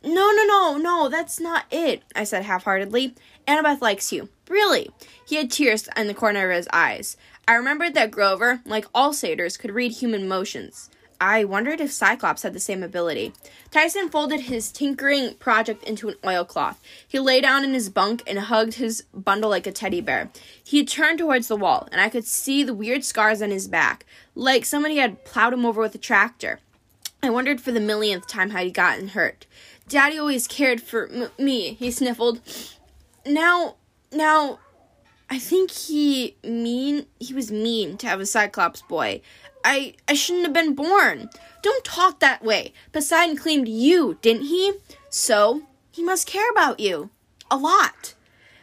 No, 0.04 0.32
no, 0.32 0.44
no, 0.44 0.76
no, 0.78 1.08
that's 1.08 1.38
not 1.38 1.64
it, 1.70 2.02
I 2.16 2.24
said 2.24 2.42
half 2.42 2.64
heartedly. 2.64 3.14
Annabeth 3.46 3.80
likes 3.80 4.12
you. 4.12 4.28
Really? 4.48 4.90
He 5.24 5.36
had 5.36 5.50
tears 5.50 5.88
in 5.96 6.08
the 6.08 6.14
corner 6.14 6.50
of 6.50 6.56
his 6.56 6.68
eyes. 6.72 7.16
I 7.46 7.54
remembered 7.54 7.94
that 7.94 8.10
Grover, 8.10 8.60
like 8.64 8.86
all 8.92 9.12
satyrs, 9.12 9.56
could 9.56 9.70
read 9.70 9.92
human 9.92 10.26
motions. 10.26 10.90
I 11.22 11.44
wondered 11.44 11.80
if 11.80 11.92
Cyclops 11.92 12.42
had 12.42 12.52
the 12.52 12.58
same 12.58 12.82
ability. 12.82 13.32
Tyson 13.70 14.08
folded 14.08 14.40
his 14.40 14.72
tinkering 14.72 15.34
project 15.36 15.84
into 15.84 16.08
an 16.08 16.16
oilcloth. 16.26 16.82
He 17.06 17.20
lay 17.20 17.40
down 17.40 17.62
in 17.62 17.74
his 17.74 17.88
bunk 17.90 18.24
and 18.26 18.40
hugged 18.40 18.74
his 18.74 19.04
bundle 19.14 19.48
like 19.48 19.68
a 19.68 19.70
teddy 19.70 20.00
bear. 20.00 20.30
He 20.64 20.84
turned 20.84 21.20
towards 21.20 21.46
the 21.46 21.54
wall, 21.54 21.88
and 21.92 22.00
I 22.00 22.08
could 22.08 22.24
see 22.24 22.64
the 22.64 22.74
weird 22.74 23.04
scars 23.04 23.40
on 23.40 23.52
his 23.52 23.68
back, 23.68 24.04
like 24.34 24.64
somebody 24.64 24.96
had 24.96 25.24
plowed 25.24 25.52
him 25.52 25.64
over 25.64 25.80
with 25.80 25.94
a 25.94 25.98
tractor. 25.98 26.58
I 27.22 27.30
wondered 27.30 27.60
for 27.60 27.70
the 27.70 27.78
millionth 27.78 28.26
time 28.26 28.50
how 28.50 28.64
he'd 28.64 28.74
gotten 28.74 29.08
hurt. 29.08 29.46
Daddy 29.88 30.18
always 30.18 30.48
cared 30.48 30.82
for 30.82 31.06
m- 31.06 31.30
me, 31.38 31.74
he 31.74 31.92
sniffled. 31.92 32.40
Now, 33.24 33.76
now, 34.10 34.58
I 35.30 35.38
think 35.38 35.70
he 35.70 36.36
mean 36.42 37.06
he 37.20 37.32
was 37.32 37.52
mean 37.52 37.96
to 37.98 38.08
have 38.08 38.20
a 38.20 38.26
Cyclops 38.26 38.82
boy. 38.82 39.22
I 39.64 39.94
I 40.08 40.14
shouldn't 40.14 40.44
have 40.44 40.52
been 40.52 40.74
born. 40.74 41.30
Don't 41.62 41.84
talk 41.84 42.20
that 42.20 42.44
way. 42.44 42.72
Poseidon 42.92 43.36
claimed 43.36 43.68
you, 43.68 44.18
didn't 44.20 44.46
he? 44.46 44.72
So 45.10 45.62
he 45.90 46.02
must 46.02 46.26
care 46.26 46.50
about 46.50 46.80
you. 46.80 47.10
A 47.50 47.56
lot. 47.56 48.14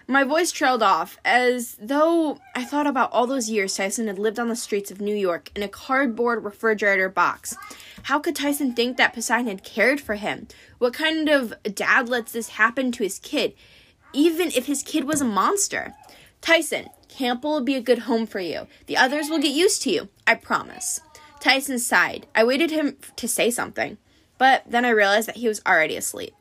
My 0.07 0.23
voice 0.23 0.51
trailed 0.51 0.81
off, 0.81 1.19
as 1.23 1.77
though 1.79 2.39
I 2.55 2.63
thought 2.65 2.87
about 2.87 3.11
all 3.11 3.27
those 3.27 3.51
years 3.51 3.75
Tyson 3.75 4.07
had 4.07 4.17
lived 4.17 4.39
on 4.39 4.49
the 4.49 4.55
streets 4.55 4.89
of 4.89 4.99
New 4.99 5.15
York 5.15 5.51
in 5.55 5.61
a 5.61 5.67
cardboard 5.67 6.43
refrigerator 6.43 7.09
box. 7.09 7.55
How 8.03 8.17
could 8.17 8.35
Tyson 8.35 8.73
think 8.73 8.97
that 8.97 9.13
Poseidon 9.13 9.45
had 9.45 9.63
cared 9.63 10.01
for 10.01 10.15
him? 10.15 10.47
What 10.79 10.95
kind 10.95 11.29
of 11.29 11.53
dad 11.75 12.09
lets 12.09 12.31
this 12.31 12.49
happen 12.49 12.91
to 12.93 13.03
his 13.03 13.19
kid, 13.19 13.53
even 14.11 14.47
if 14.47 14.65
his 14.65 14.81
kid 14.81 15.03
was 15.03 15.21
a 15.21 15.25
monster? 15.25 15.93
Tyson, 16.41 16.87
Camp 17.19 17.43
will 17.43 17.59
be 17.59 17.75
a 17.75 17.81
good 17.81 17.99
home 17.99 18.25
for 18.25 18.39
you. 18.39 18.65
The 18.85 18.95
others 18.95 19.29
will 19.29 19.39
get 19.39 19.51
used 19.51 19.81
to 19.81 19.91
you, 19.91 20.07
I 20.25 20.35
promise. 20.35 21.01
Tyson 21.41 21.77
sighed. 21.77 22.27
I 22.33 22.45
waited 22.45 22.71
him 22.71 22.95
to 23.17 23.27
say 23.27 23.51
something, 23.51 23.97
but 24.37 24.63
then 24.65 24.85
I 24.85 24.91
realized 24.91 25.27
that 25.27 25.35
he 25.35 25.49
was 25.49 25.61
already 25.67 25.97
asleep. 25.97 26.33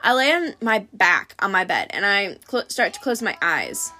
I 0.00 0.14
lay 0.14 0.32
on 0.32 0.54
my 0.62 0.86
back 0.92 1.34
on 1.40 1.50
my 1.50 1.64
bed 1.64 1.88
and 1.90 2.06
I 2.06 2.36
cl- 2.48 2.68
start 2.68 2.94
to 2.94 3.00
close 3.00 3.20
my 3.20 3.36
eyes. 3.42 3.90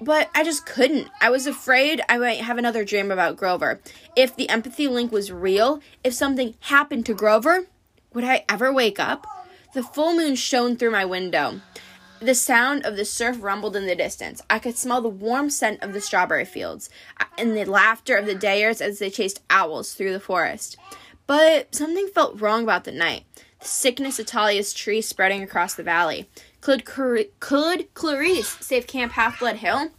But 0.00 0.30
I 0.34 0.44
just 0.44 0.64
couldn't. 0.64 1.10
I 1.20 1.28
was 1.28 1.46
afraid 1.46 2.00
I 2.08 2.16
might 2.16 2.40
have 2.40 2.56
another 2.56 2.82
dream 2.82 3.10
about 3.10 3.36
Grover. 3.36 3.82
If 4.16 4.34
the 4.34 4.48
empathy 4.48 4.88
link 4.88 5.12
was 5.12 5.30
real, 5.30 5.82
if 6.02 6.14
something 6.14 6.54
happened 6.60 7.04
to 7.04 7.12
Grover, 7.12 7.66
would 8.14 8.24
I 8.24 8.46
ever 8.48 8.72
wake 8.72 8.98
up? 8.98 9.26
The 9.74 9.82
full 9.82 10.16
moon 10.16 10.36
shone 10.36 10.76
through 10.76 10.92
my 10.92 11.04
window. 11.04 11.60
The 12.20 12.34
sound 12.34 12.86
of 12.86 12.96
the 12.96 13.04
surf 13.04 13.36
rumbled 13.40 13.76
in 13.76 13.86
the 13.86 13.94
distance. 13.94 14.40
I 14.48 14.58
could 14.58 14.78
smell 14.78 15.02
the 15.02 15.08
warm 15.08 15.50
scent 15.50 15.82
of 15.82 15.92
the 15.92 16.00
strawberry 16.00 16.46
fields 16.46 16.88
uh, 17.20 17.24
and 17.36 17.54
the 17.54 17.66
laughter 17.66 18.16
of 18.16 18.24
the 18.24 18.34
dryads 18.34 18.80
as 18.80 18.98
they 18.98 19.10
chased 19.10 19.42
owls 19.50 19.92
through 19.92 20.12
the 20.12 20.20
forest. 20.20 20.78
But 21.26 21.74
something 21.74 22.08
felt 22.08 22.40
wrong 22.40 22.62
about 22.62 22.84
the 22.84 22.92
night. 22.92 23.24
The 23.60 23.68
sickness 23.68 24.18
of 24.18 24.26
Thalia's 24.26 24.72
tree 24.72 25.02
spreading 25.02 25.42
across 25.42 25.74
the 25.74 25.82
valley. 25.82 26.28
Could, 26.62 26.86
could 26.86 27.28
Clarisse 27.94 28.62
save 28.62 28.86
Camp 28.86 29.12
Half 29.12 29.40
Blood 29.40 29.56
Hill? 29.56 29.90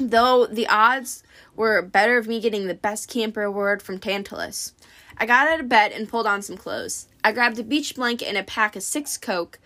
Though 0.00 0.46
the 0.46 0.68
odds 0.68 1.22
were 1.54 1.82
better 1.82 2.16
of 2.16 2.28
me 2.28 2.40
getting 2.40 2.66
the 2.66 2.74
best 2.74 3.10
camper 3.10 3.42
award 3.42 3.82
from 3.82 3.98
Tantalus. 3.98 4.72
I 5.18 5.26
got 5.26 5.48
out 5.48 5.60
of 5.60 5.68
bed 5.68 5.92
and 5.92 6.08
pulled 6.08 6.26
on 6.26 6.40
some 6.40 6.56
clothes. 6.56 7.08
I 7.22 7.32
grabbed 7.32 7.58
a 7.58 7.64
beach 7.64 7.94
blanket 7.94 8.28
and 8.28 8.38
a 8.38 8.44
pack 8.44 8.76
of 8.76 8.82
six 8.82 9.18
Coke 9.18 9.58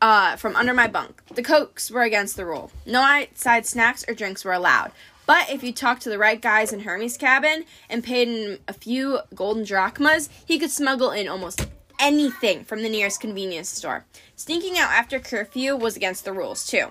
uh, 0.00 0.36
from 0.36 0.56
under 0.56 0.74
my 0.74 0.88
bunk. 0.88 1.22
The 1.34 1.42
cokes 1.42 1.90
were 1.90 2.02
against 2.02 2.36
the 2.36 2.46
rule. 2.46 2.70
No 2.86 3.00
outside 3.02 3.66
snacks 3.66 4.04
or 4.08 4.14
drinks 4.14 4.44
were 4.44 4.52
allowed. 4.52 4.92
But 5.26 5.50
if 5.50 5.62
you 5.62 5.72
talked 5.72 6.02
to 6.02 6.10
the 6.10 6.18
right 6.18 6.40
guys 6.40 6.72
in 6.72 6.80
Hermes' 6.80 7.16
cabin 7.16 7.64
and 7.88 8.02
paid 8.02 8.28
him 8.28 8.58
a 8.66 8.72
few 8.72 9.20
golden 9.34 9.64
drachmas, 9.64 10.28
he 10.44 10.58
could 10.58 10.70
smuggle 10.70 11.10
in 11.12 11.28
almost 11.28 11.68
anything 12.00 12.64
from 12.64 12.82
the 12.82 12.88
nearest 12.88 13.20
convenience 13.20 13.68
store. 13.68 14.06
Sneaking 14.34 14.78
out 14.78 14.90
after 14.90 15.20
curfew 15.20 15.76
was 15.76 15.96
against 15.96 16.24
the 16.24 16.32
rules, 16.32 16.66
too. 16.66 16.88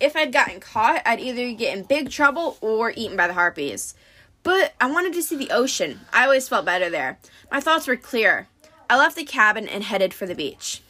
If 0.00 0.16
I'd 0.16 0.32
gotten 0.32 0.60
caught, 0.60 1.02
I'd 1.06 1.20
either 1.20 1.52
get 1.52 1.76
in 1.76 1.84
big 1.84 2.10
trouble 2.10 2.58
or 2.60 2.92
eaten 2.94 3.16
by 3.16 3.26
the 3.26 3.34
harpies. 3.34 3.94
But 4.42 4.74
I 4.80 4.90
wanted 4.90 5.12
to 5.14 5.22
see 5.22 5.36
the 5.36 5.50
ocean. 5.50 6.00
I 6.12 6.24
always 6.24 6.48
felt 6.48 6.66
better 6.66 6.90
there. 6.90 7.18
My 7.50 7.60
thoughts 7.60 7.86
were 7.86 7.96
clear. 7.96 8.48
I 8.90 8.96
left 8.96 9.16
the 9.16 9.24
cabin 9.24 9.66
and 9.66 9.84
headed 9.84 10.12
for 10.12 10.26
the 10.26 10.34
beach. 10.34 10.82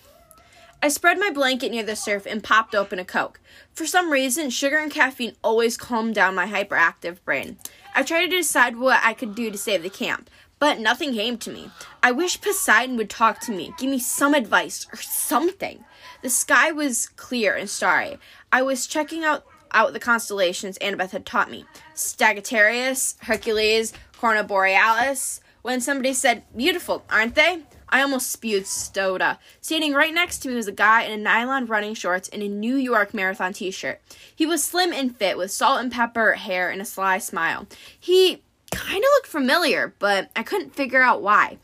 I 0.80 0.88
spread 0.88 1.18
my 1.18 1.30
blanket 1.30 1.72
near 1.72 1.82
the 1.82 1.96
surf 1.96 2.24
and 2.24 2.42
popped 2.42 2.72
open 2.72 3.00
a 3.00 3.04
Coke. 3.04 3.40
For 3.72 3.84
some 3.84 4.12
reason, 4.12 4.48
sugar 4.48 4.78
and 4.78 4.92
caffeine 4.92 5.34
always 5.42 5.76
calmed 5.76 6.14
down 6.14 6.36
my 6.36 6.46
hyperactive 6.46 7.22
brain. 7.24 7.58
I 7.96 8.04
tried 8.04 8.26
to 8.26 8.36
decide 8.36 8.76
what 8.76 9.00
I 9.02 9.12
could 9.12 9.34
do 9.34 9.50
to 9.50 9.58
save 9.58 9.82
the 9.82 9.90
camp, 9.90 10.30
but 10.60 10.78
nothing 10.78 11.14
came 11.14 11.36
to 11.38 11.50
me. 11.50 11.72
I 12.00 12.12
wish 12.12 12.40
Poseidon 12.40 12.96
would 12.96 13.10
talk 13.10 13.40
to 13.40 13.52
me, 13.52 13.74
give 13.76 13.90
me 13.90 13.98
some 13.98 14.34
advice 14.34 14.86
or 14.92 14.98
something. 14.98 15.84
The 16.22 16.30
sky 16.30 16.70
was 16.70 17.08
clear 17.08 17.56
and 17.56 17.68
starry. 17.68 18.18
I 18.52 18.62
was 18.62 18.86
checking 18.86 19.24
out, 19.24 19.44
out 19.72 19.92
the 19.92 20.00
constellations 20.00 20.78
Annabeth 20.78 21.10
had 21.10 21.26
taught 21.26 21.50
me 21.50 21.64
Sagittarius, 21.94 23.16
Hercules, 23.22 23.92
Corona 24.16 24.44
Borealis. 24.44 25.40
When 25.62 25.80
somebody 25.80 26.14
said, 26.14 26.44
Beautiful, 26.56 27.04
aren't 27.10 27.34
they? 27.34 27.64
I 27.90 28.02
almost 28.02 28.30
spewed 28.30 28.66
soda. 28.66 29.38
Standing 29.60 29.94
right 29.94 30.12
next 30.12 30.38
to 30.38 30.48
me 30.48 30.54
was 30.54 30.68
a 30.68 30.72
guy 30.72 31.02
in 31.02 31.12
a 31.12 31.22
nylon 31.22 31.66
running 31.66 31.94
shorts 31.94 32.28
and 32.28 32.42
a 32.42 32.48
New 32.48 32.76
York 32.76 33.14
Marathon 33.14 33.52
t 33.52 33.70
shirt. 33.70 34.00
He 34.34 34.46
was 34.46 34.62
slim 34.62 34.92
and 34.92 35.16
fit, 35.16 35.38
with 35.38 35.50
salt 35.50 35.80
and 35.80 35.90
pepper 35.90 36.34
hair 36.34 36.70
and 36.70 36.82
a 36.82 36.84
sly 36.84 37.18
smile. 37.18 37.66
He 37.98 38.42
kind 38.70 38.98
of 38.98 39.10
looked 39.16 39.28
familiar, 39.28 39.94
but 39.98 40.30
I 40.36 40.42
couldn't 40.42 40.74
figure 40.74 41.02
out 41.02 41.22
why. 41.22 41.58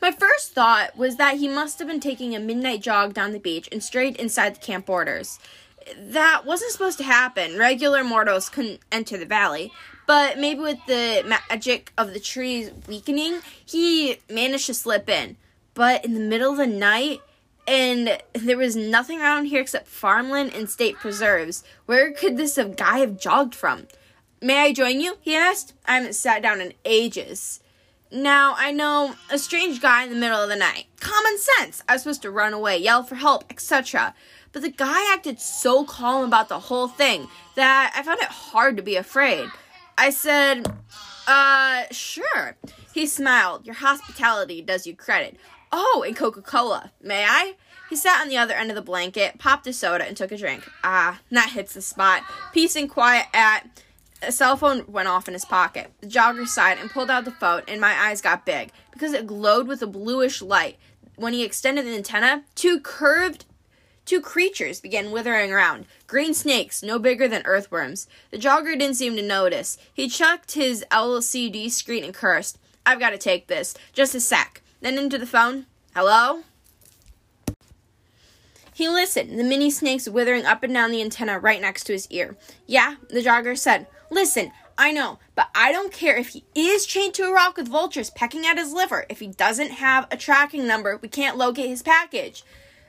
My 0.00 0.10
first 0.10 0.52
thought 0.52 0.96
was 0.96 1.16
that 1.16 1.38
he 1.38 1.48
must 1.48 1.78
have 1.78 1.88
been 1.88 2.00
taking 2.00 2.34
a 2.34 2.40
midnight 2.40 2.82
jog 2.82 3.14
down 3.14 3.32
the 3.32 3.38
beach 3.38 3.68
and 3.72 3.82
strayed 3.82 4.16
inside 4.16 4.56
the 4.56 4.60
camp 4.60 4.86
borders. 4.86 5.38
That 5.98 6.44
wasn't 6.44 6.72
supposed 6.72 6.98
to 6.98 7.04
happen. 7.04 7.58
Regular 7.58 8.04
mortals 8.04 8.48
couldn't 8.48 8.80
enter 8.90 9.16
the 9.16 9.26
valley. 9.26 9.72
But 10.06 10.38
maybe 10.38 10.60
with 10.60 10.78
the 10.86 11.24
magic 11.26 11.92
of 11.96 12.12
the 12.12 12.20
trees 12.20 12.70
weakening, 12.86 13.40
he 13.64 14.18
managed 14.28 14.66
to 14.66 14.74
slip 14.74 15.08
in 15.08 15.36
but 15.74 16.04
in 16.04 16.14
the 16.14 16.20
middle 16.20 16.52
of 16.52 16.58
the 16.58 16.66
night 16.66 17.20
and 17.66 18.18
there 18.32 18.58
was 18.58 18.76
nothing 18.76 19.20
around 19.20 19.46
here 19.46 19.60
except 19.60 19.88
farmland 19.88 20.52
and 20.54 20.68
state 20.68 20.96
preserves. 20.96 21.64
Where 21.86 22.12
could 22.12 22.36
this 22.36 22.58
guy 22.76 22.98
have 22.98 23.18
jogged 23.18 23.54
from? 23.54 23.86
May 24.40 24.60
I 24.60 24.72
join 24.72 25.00
you? 25.00 25.16
he 25.20 25.34
asked. 25.34 25.72
I 25.86 25.96
haven't 25.96 26.14
sat 26.14 26.42
down 26.42 26.60
in 26.60 26.74
ages. 26.84 27.60
Now, 28.12 28.54
I 28.56 28.70
know 28.70 29.14
a 29.30 29.38
strange 29.38 29.80
guy 29.80 30.04
in 30.04 30.10
the 30.10 30.16
middle 30.16 30.40
of 30.40 30.48
the 30.48 30.56
night. 30.56 30.86
Common 31.00 31.38
sense. 31.38 31.82
I 31.88 31.94
was 31.94 32.02
supposed 32.02 32.22
to 32.22 32.30
run 32.30 32.52
away, 32.52 32.76
yell 32.78 33.02
for 33.02 33.14
help, 33.14 33.44
etc. 33.50 34.14
But 34.52 34.62
the 34.62 34.70
guy 34.70 35.12
acted 35.12 35.40
so 35.40 35.84
calm 35.84 36.24
about 36.24 36.48
the 36.48 36.60
whole 36.60 36.86
thing 36.86 37.26
that 37.56 37.92
I 37.96 38.02
found 38.02 38.20
it 38.20 38.28
hard 38.28 38.76
to 38.76 38.82
be 38.82 38.96
afraid. 38.96 39.48
I 39.96 40.10
said, 40.10 40.72
uh, 41.26 41.84
sure. 41.90 42.56
He 42.92 43.06
smiled. 43.06 43.66
Your 43.66 43.74
hospitality 43.74 44.62
does 44.62 44.86
you 44.86 44.94
credit. 44.94 45.36
Oh, 45.76 46.04
and 46.06 46.14
Coca 46.14 46.40
Cola. 46.40 46.92
May 47.02 47.24
I? 47.24 47.56
He 47.90 47.96
sat 47.96 48.22
on 48.22 48.28
the 48.28 48.36
other 48.36 48.54
end 48.54 48.70
of 48.70 48.76
the 48.76 48.80
blanket, 48.80 49.40
popped 49.40 49.66
a 49.66 49.72
soda, 49.72 50.06
and 50.06 50.16
took 50.16 50.30
a 50.30 50.36
drink. 50.36 50.70
Ah, 50.84 51.20
that 51.32 51.50
hits 51.50 51.74
the 51.74 51.82
spot. 51.82 52.22
Peace 52.52 52.76
and 52.76 52.88
quiet 52.88 53.26
at. 53.34 53.82
A 54.22 54.30
cell 54.30 54.56
phone 54.56 54.84
went 54.86 55.08
off 55.08 55.26
in 55.26 55.34
his 55.34 55.44
pocket. 55.44 55.92
The 56.00 56.06
jogger 56.06 56.46
sighed 56.46 56.78
and 56.78 56.90
pulled 56.90 57.10
out 57.10 57.24
the 57.24 57.32
phone, 57.32 57.62
and 57.66 57.80
my 57.80 57.92
eyes 57.92 58.22
got 58.22 58.46
big 58.46 58.70
because 58.92 59.12
it 59.12 59.26
glowed 59.26 59.66
with 59.66 59.82
a 59.82 59.88
bluish 59.88 60.40
light. 60.40 60.78
When 61.16 61.32
he 61.32 61.42
extended 61.42 61.86
the 61.86 61.96
antenna, 61.96 62.44
two 62.54 62.78
curved 62.78 63.44
Two 64.04 64.20
creatures 64.20 64.80
began 64.80 65.10
withering 65.10 65.50
around. 65.50 65.86
Green 66.06 66.34
snakes, 66.34 66.82
no 66.82 66.98
bigger 66.98 67.26
than 67.26 67.42
earthworms. 67.46 68.06
The 68.30 68.38
jogger 68.38 68.78
didn't 68.78 68.96
seem 68.96 69.16
to 69.16 69.22
notice. 69.22 69.78
He 69.92 70.08
chucked 70.08 70.52
his 70.52 70.84
LCD 70.90 71.70
screen 71.70 72.04
and 72.04 72.12
cursed. 72.12 72.58
I've 72.84 73.00
got 73.00 73.10
to 73.10 73.18
take 73.18 73.46
this. 73.46 73.74
Just 73.94 74.14
a 74.14 74.20
sec. 74.20 74.60
Then 74.80 74.98
into 74.98 75.18
the 75.18 75.26
phone. 75.26 75.66
Hello? 75.94 76.42
He 78.74 78.88
listened, 78.88 79.38
the 79.38 79.44
mini 79.44 79.70
snakes 79.70 80.08
withering 80.08 80.44
up 80.44 80.64
and 80.64 80.74
down 80.74 80.90
the 80.90 81.00
antenna 81.00 81.38
right 81.38 81.60
next 81.60 81.84
to 81.84 81.92
his 81.92 82.10
ear. 82.10 82.36
Yeah, 82.66 82.96
the 83.08 83.22
jogger 83.22 83.56
said. 83.56 83.86
Listen, 84.10 84.50
I 84.76 84.90
know, 84.90 85.20
but 85.36 85.48
I 85.54 85.70
don't 85.70 85.92
care 85.92 86.16
if 86.16 86.30
he 86.30 86.44
is 86.56 86.84
chained 86.84 87.14
to 87.14 87.22
a 87.24 87.32
rock 87.32 87.56
with 87.56 87.68
vultures 87.68 88.10
pecking 88.10 88.44
at 88.44 88.58
his 88.58 88.72
liver. 88.72 89.06
If 89.08 89.20
he 89.20 89.28
doesn't 89.28 89.70
have 89.70 90.08
a 90.10 90.16
tracking 90.16 90.66
number, 90.66 90.96
we 90.96 91.08
can't 91.08 91.36
locate 91.36 91.68
his 91.68 91.82
package. 91.82 92.42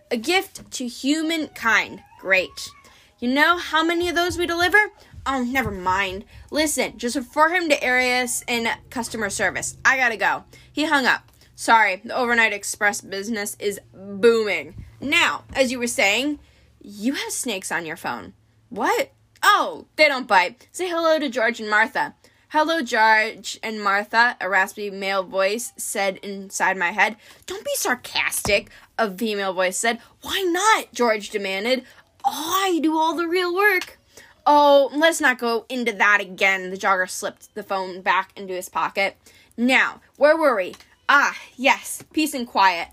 A 0.09 0.17
gift 0.17 0.71
to 0.71 0.87
humankind. 0.87 2.01
Great. 2.19 2.71
You 3.19 3.29
know 3.31 3.57
how 3.57 3.83
many 3.83 4.09
of 4.09 4.15
those 4.15 4.37
we 4.37 4.47
deliver? 4.47 4.91
Oh, 5.27 5.43
never 5.43 5.71
mind. 5.71 6.25
Listen, 6.49 6.97
just 6.97 7.15
refer 7.15 7.49
him 7.49 7.69
to 7.69 7.83
Arius 7.83 8.43
in 8.47 8.67
customer 8.89 9.29
service. 9.29 9.77
I 9.85 9.97
gotta 9.97 10.17
go. 10.17 10.45
He 10.71 10.85
hung 10.85 11.05
up. 11.05 11.31
Sorry, 11.55 12.01
the 12.03 12.15
overnight 12.15 12.51
express 12.51 12.99
business 12.99 13.55
is 13.59 13.79
booming. 13.93 14.85
Now, 14.99 15.45
as 15.53 15.71
you 15.71 15.79
were 15.79 15.87
saying, 15.87 16.39
you 16.81 17.13
have 17.13 17.31
snakes 17.31 17.71
on 17.71 17.85
your 17.85 17.95
phone. 17.95 18.33
What? 18.69 19.11
Oh, 19.41 19.85
they 19.95 20.09
don't 20.09 20.27
bite. 20.27 20.67
Say 20.73 20.89
hello 20.89 21.17
to 21.17 21.29
George 21.29 21.61
and 21.61 21.69
Martha. 21.69 22.15
Hello, 22.49 22.81
George 22.81 23.57
and 23.63 23.81
Martha, 23.81 24.35
a 24.41 24.49
raspy 24.49 24.89
male 24.89 25.23
voice 25.23 25.71
said 25.77 26.17
inside 26.17 26.77
my 26.77 26.91
head. 26.91 27.15
Don't 27.45 27.63
be 27.63 27.75
sarcastic, 27.75 28.69
a 28.97 29.09
female 29.09 29.53
voice 29.53 29.77
said. 29.77 29.99
Why 30.23 30.41
not? 30.41 30.93
George 30.93 31.29
demanded. 31.29 31.83
I 32.25 32.79
do 32.83 32.97
all 32.97 33.15
the 33.15 33.27
real 33.27 33.55
work. 33.55 33.97
Oh, 34.45 34.89
let's 34.93 35.21
not 35.21 35.39
go 35.39 35.65
into 35.69 35.93
that 35.93 36.19
again. 36.21 36.69
The 36.69 36.77
jogger 36.77 37.09
slipped 37.09 37.53
the 37.55 37.63
phone 37.63 38.01
back 38.01 38.31
into 38.35 38.53
his 38.53 38.69
pocket. 38.69 39.15
Now, 39.57 40.01
where 40.17 40.37
were 40.37 40.55
we? 40.55 40.75
Ah, 41.07 41.37
yes, 41.55 42.03
peace 42.13 42.33
and 42.33 42.47
quiet. 42.47 42.89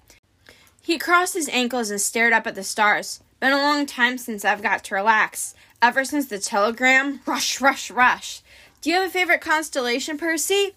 He 0.83 0.99
crossed 0.99 1.35
his 1.35 1.49
ankles 1.49 1.91
and 1.91 2.01
stared 2.01 2.33
up 2.33 2.47
at 2.47 2.55
the 2.55 2.63
stars. 2.63 3.21
Been 3.41 3.53
a 3.53 3.57
long 3.57 3.87
time 3.87 4.19
since 4.19 4.45
I've 4.45 4.63
got 4.63 4.85
to 4.85 4.95
relax. 4.95 5.55
Ever 5.81 6.05
since 6.05 6.27
the 6.27 6.39
telegram, 6.39 7.21
rush, 7.27 7.61
rush, 7.61 7.91
rush. 7.91 8.43
Do 8.81 8.91
you 8.91 8.97
have 8.97 9.09
a 9.09 9.11
favorite 9.11 9.41
constellation, 9.41 10.19
Percy? 10.19 10.75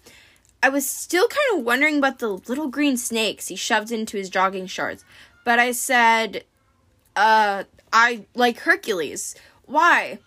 I 0.62 0.68
was 0.68 0.88
still 0.88 1.28
kind 1.28 1.58
of 1.58 1.66
wondering 1.66 1.98
about 1.98 2.18
the 2.18 2.28
little 2.28 2.68
green 2.68 2.96
snakes 2.96 3.48
he 3.48 3.56
shoved 3.56 3.92
into 3.92 4.16
his 4.16 4.30
jogging 4.30 4.66
shorts, 4.66 5.04
but 5.44 5.58
I 5.58 5.72
said, 5.72 6.44
uh, 7.14 7.64
I 7.92 8.24
like 8.34 8.60
Hercules. 8.60 9.34
Why? 9.66 10.18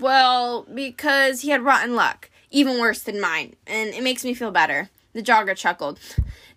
Well, 0.00 0.66
because 0.74 1.42
he 1.42 1.50
had 1.50 1.62
rotten 1.62 1.94
luck, 1.94 2.30
even 2.50 2.80
worse 2.80 3.02
than 3.02 3.20
mine, 3.20 3.54
and 3.66 3.90
it 3.90 4.02
makes 4.02 4.24
me 4.24 4.34
feel 4.34 4.50
better. 4.50 4.90
The 5.12 5.22
jogger 5.22 5.56
chuckled. 5.56 5.98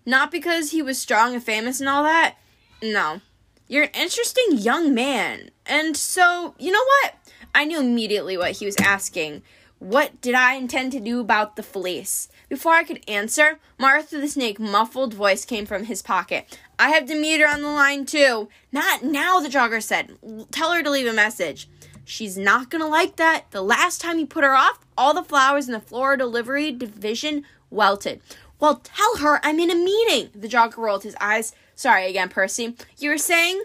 Not 0.06 0.30
because 0.30 0.70
he 0.70 0.82
was 0.82 0.98
strong 0.98 1.34
and 1.34 1.42
famous 1.42 1.80
and 1.80 1.88
all 1.88 2.02
that. 2.02 2.36
No. 2.82 3.20
You're 3.68 3.84
an 3.84 3.90
interesting 3.94 4.46
young 4.52 4.94
man. 4.94 5.50
And 5.66 5.96
so, 5.96 6.54
you 6.58 6.72
know 6.72 6.84
what? 6.84 7.14
I 7.54 7.64
knew 7.64 7.80
immediately 7.80 8.36
what 8.36 8.52
he 8.52 8.66
was 8.66 8.76
asking. 8.80 9.42
What 9.78 10.20
did 10.20 10.34
I 10.34 10.54
intend 10.54 10.92
to 10.92 11.00
do 11.00 11.20
about 11.20 11.56
the 11.56 11.62
fleece? 11.62 12.28
Before 12.48 12.72
I 12.72 12.84
could 12.84 13.02
answer, 13.08 13.58
Martha 13.78 14.18
the 14.18 14.28
Snake's 14.28 14.60
muffled 14.60 15.14
voice 15.14 15.44
came 15.44 15.64
from 15.64 15.84
his 15.84 16.02
pocket. 16.02 16.58
I 16.78 16.90
have 16.90 17.06
Demeter 17.06 17.46
on 17.46 17.62
the 17.62 17.68
line 17.68 18.04
too. 18.04 18.48
Not 18.72 19.04
now, 19.04 19.40
the 19.40 19.48
jogger 19.48 19.82
said. 19.82 20.18
Tell 20.50 20.72
her 20.72 20.82
to 20.82 20.90
leave 20.90 21.06
a 21.06 21.12
message. 21.12 21.68
She's 22.04 22.36
not 22.36 22.70
gonna 22.70 22.88
like 22.88 23.16
that. 23.16 23.50
The 23.52 23.62
last 23.62 24.00
time 24.00 24.18
you 24.18 24.26
put 24.26 24.44
her 24.44 24.54
off, 24.54 24.84
all 24.98 25.14
the 25.14 25.22
flowers 25.22 25.66
in 25.66 25.72
the 25.72 25.80
floral 25.80 26.18
delivery 26.18 26.72
division 26.72 27.44
welted. 27.70 28.20
Well, 28.60 28.76
tell 28.84 29.16
her 29.16 29.40
I'm 29.42 29.58
in 29.58 29.70
a 29.70 29.74
meeting. 29.74 30.30
The 30.34 30.48
jogger 30.48 30.76
rolled 30.76 31.02
his 31.02 31.16
eyes. 31.20 31.54
Sorry 31.74 32.06
again, 32.06 32.28
Percy. 32.28 32.76
You 32.98 33.10
were 33.10 33.18
saying? 33.18 33.64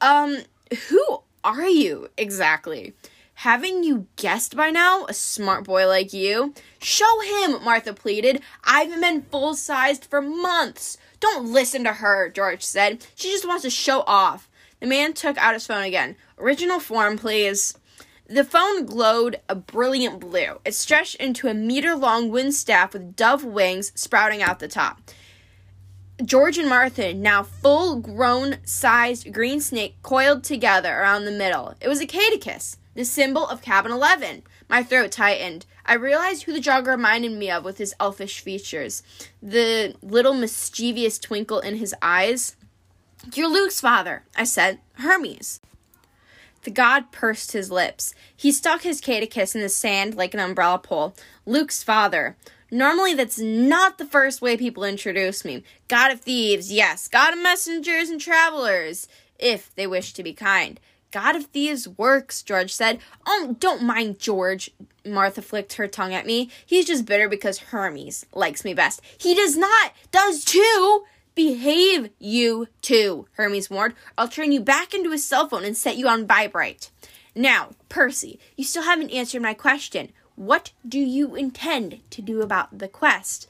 Um, 0.00 0.38
who 0.88 1.22
are 1.42 1.66
you 1.66 2.08
exactly? 2.16 2.94
Haven't 3.38 3.82
you 3.82 4.06
guessed 4.14 4.56
by 4.56 4.70
now? 4.70 5.06
A 5.06 5.12
smart 5.14 5.64
boy 5.64 5.88
like 5.88 6.12
you? 6.12 6.54
Show 6.80 7.20
him, 7.20 7.62
Martha 7.64 7.92
pleaded. 7.92 8.40
I 8.62 8.82
haven't 8.82 9.00
been 9.00 9.22
full 9.22 9.54
sized 9.54 10.04
for 10.04 10.22
months. 10.22 10.96
Don't 11.18 11.52
listen 11.52 11.82
to 11.82 11.94
her, 11.94 12.28
George 12.28 12.62
said. 12.62 13.04
She 13.16 13.32
just 13.32 13.46
wants 13.46 13.62
to 13.62 13.70
show 13.70 14.04
off. 14.06 14.48
The 14.78 14.86
man 14.86 15.12
took 15.12 15.36
out 15.38 15.54
his 15.54 15.66
phone 15.66 15.82
again. 15.82 16.14
Original 16.38 16.78
form, 16.78 17.18
please. 17.18 17.76
The 18.26 18.44
phone 18.44 18.86
glowed 18.86 19.40
a 19.50 19.54
brilliant 19.54 20.18
blue. 20.18 20.60
It 20.64 20.74
stretched 20.74 21.16
into 21.16 21.48
a 21.48 21.54
meter 21.54 21.94
long 21.94 22.30
wind 22.30 22.54
staff 22.54 22.94
with 22.94 23.16
dove 23.16 23.44
wings 23.44 23.92
sprouting 23.94 24.42
out 24.42 24.60
the 24.60 24.68
top. 24.68 25.00
George 26.24 26.56
and 26.56 26.68
Martha, 26.68 27.12
now 27.12 27.42
full 27.42 27.96
grown 27.96 28.58
sized 28.64 29.32
green 29.32 29.60
snake, 29.60 29.96
coiled 30.02 30.42
together 30.42 30.96
around 30.96 31.24
the 31.24 31.32
middle. 31.32 31.74
It 31.80 31.88
was 31.88 32.00
a 32.00 32.06
caduceus, 32.06 32.78
the 32.94 33.04
symbol 33.04 33.46
of 33.46 33.60
cabin 33.60 33.92
11. 33.92 34.44
My 34.70 34.82
throat 34.82 35.12
tightened. 35.12 35.66
I 35.84 35.94
realized 35.94 36.44
who 36.44 36.54
the 36.54 36.60
jogger 36.60 36.92
reminded 36.92 37.32
me 37.32 37.50
of 37.50 37.62
with 37.62 37.76
his 37.76 37.94
elfish 38.00 38.40
features, 38.40 39.02
the 39.42 39.96
little 40.00 40.32
mischievous 40.32 41.18
twinkle 41.18 41.60
in 41.60 41.76
his 41.76 41.94
eyes. 42.00 42.56
You're 43.34 43.48
Luke's 43.48 43.80
father, 43.80 44.22
I 44.34 44.44
said. 44.44 44.80
Hermes. 44.94 45.60
The 46.64 46.70
god 46.70 47.12
pursed 47.12 47.52
his 47.52 47.70
lips. 47.70 48.14
He 48.34 48.50
stuck 48.50 48.82
his 48.82 49.00
caduceus 49.00 49.54
in 49.54 49.60
the 49.60 49.68
sand 49.68 50.14
like 50.14 50.34
an 50.34 50.40
umbrella 50.40 50.78
pole. 50.78 51.14
Luke's 51.46 51.82
father. 51.82 52.36
Normally, 52.70 53.14
that's 53.14 53.38
not 53.38 53.98
the 53.98 54.06
first 54.06 54.42
way 54.42 54.56
people 54.56 54.82
introduce 54.82 55.44
me. 55.44 55.62
God 55.88 56.10
of 56.10 56.22
thieves, 56.22 56.72
yes. 56.72 57.06
God 57.06 57.34
of 57.34 57.42
messengers 57.42 58.08
and 58.08 58.20
travelers, 58.20 59.06
if 59.38 59.74
they 59.74 59.86
wish 59.86 60.14
to 60.14 60.22
be 60.22 60.32
kind. 60.32 60.80
God 61.10 61.36
of 61.36 61.44
thieves 61.46 61.86
works, 61.86 62.42
George 62.42 62.72
said. 62.72 62.98
Oh, 63.26 63.54
don't 63.60 63.82
mind 63.82 64.18
George. 64.18 64.70
Martha 65.04 65.42
flicked 65.42 65.74
her 65.74 65.86
tongue 65.86 66.14
at 66.14 66.26
me. 66.26 66.50
He's 66.66 66.86
just 66.86 67.04
bitter 67.04 67.28
because 67.28 67.58
Hermes 67.58 68.26
likes 68.32 68.64
me 68.64 68.74
best. 68.74 69.00
He 69.18 69.34
does 69.34 69.56
not, 69.56 69.92
does 70.10 70.44
too. 70.44 71.04
Behave, 71.34 72.10
you 72.18 72.68
too, 72.80 73.26
Hermes 73.32 73.68
warned. 73.68 73.94
I'll 74.16 74.28
turn 74.28 74.52
you 74.52 74.60
back 74.60 74.94
into 74.94 75.12
a 75.12 75.18
cell 75.18 75.48
phone 75.48 75.64
and 75.64 75.76
set 75.76 75.96
you 75.96 76.06
on 76.06 76.26
vibrate. 76.26 76.90
Now, 77.34 77.70
Percy, 77.88 78.38
you 78.56 78.62
still 78.62 78.84
haven't 78.84 79.10
answered 79.10 79.42
my 79.42 79.54
question. 79.54 80.12
What 80.36 80.70
do 80.88 80.98
you 80.98 81.34
intend 81.34 82.00
to 82.10 82.22
do 82.22 82.40
about 82.40 82.78
the 82.78 82.88
quest? 82.88 83.48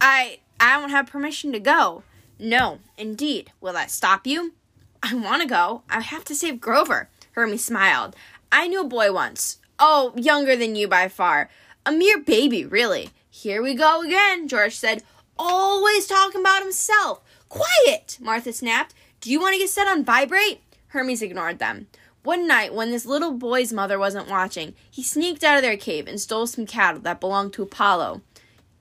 I 0.00 0.38
I 0.58 0.80
don't 0.80 0.90
have 0.90 1.06
permission 1.06 1.52
to 1.52 1.60
go. 1.60 2.02
No, 2.38 2.78
indeed. 2.96 3.52
Will 3.60 3.74
that 3.74 3.90
stop 3.90 4.26
you? 4.26 4.54
I 5.02 5.14
want 5.14 5.42
to 5.42 5.48
go. 5.48 5.82
I 5.90 6.00
have 6.00 6.24
to 6.26 6.34
save 6.34 6.60
Grover. 6.60 7.08
Hermes 7.32 7.64
smiled. 7.64 8.16
I 8.50 8.66
knew 8.68 8.80
a 8.80 8.88
boy 8.88 9.12
once. 9.12 9.58
Oh, 9.78 10.14
younger 10.16 10.56
than 10.56 10.76
you 10.76 10.88
by 10.88 11.08
far. 11.08 11.50
A 11.84 11.92
mere 11.92 12.18
baby, 12.18 12.64
really. 12.64 13.10
Here 13.28 13.62
we 13.62 13.74
go 13.74 14.02
again, 14.02 14.48
George 14.48 14.74
said 14.74 15.02
always 15.38 16.06
talking 16.06 16.40
about 16.40 16.62
himself. 16.62 17.20
Quiet, 17.48 18.18
Martha 18.20 18.52
snapped. 18.52 18.94
Do 19.20 19.30
you 19.30 19.40
want 19.40 19.54
to 19.54 19.58
get 19.58 19.70
set 19.70 19.88
on 19.88 20.04
vibrate? 20.04 20.60
Hermes 20.88 21.22
ignored 21.22 21.58
them. 21.58 21.86
One 22.22 22.48
night, 22.48 22.74
when 22.74 22.90
this 22.90 23.06
little 23.06 23.32
boy's 23.32 23.72
mother 23.72 23.98
wasn't 23.98 24.28
watching, 24.28 24.74
he 24.90 25.02
sneaked 25.02 25.44
out 25.44 25.56
of 25.56 25.62
their 25.62 25.76
cave 25.76 26.08
and 26.08 26.20
stole 26.20 26.46
some 26.46 26.66
cattle 26.66 27.00
that 27.02 27.20
belonged 27.20 27.52
to 27.52 27.62
Apollo. 27.62 28.22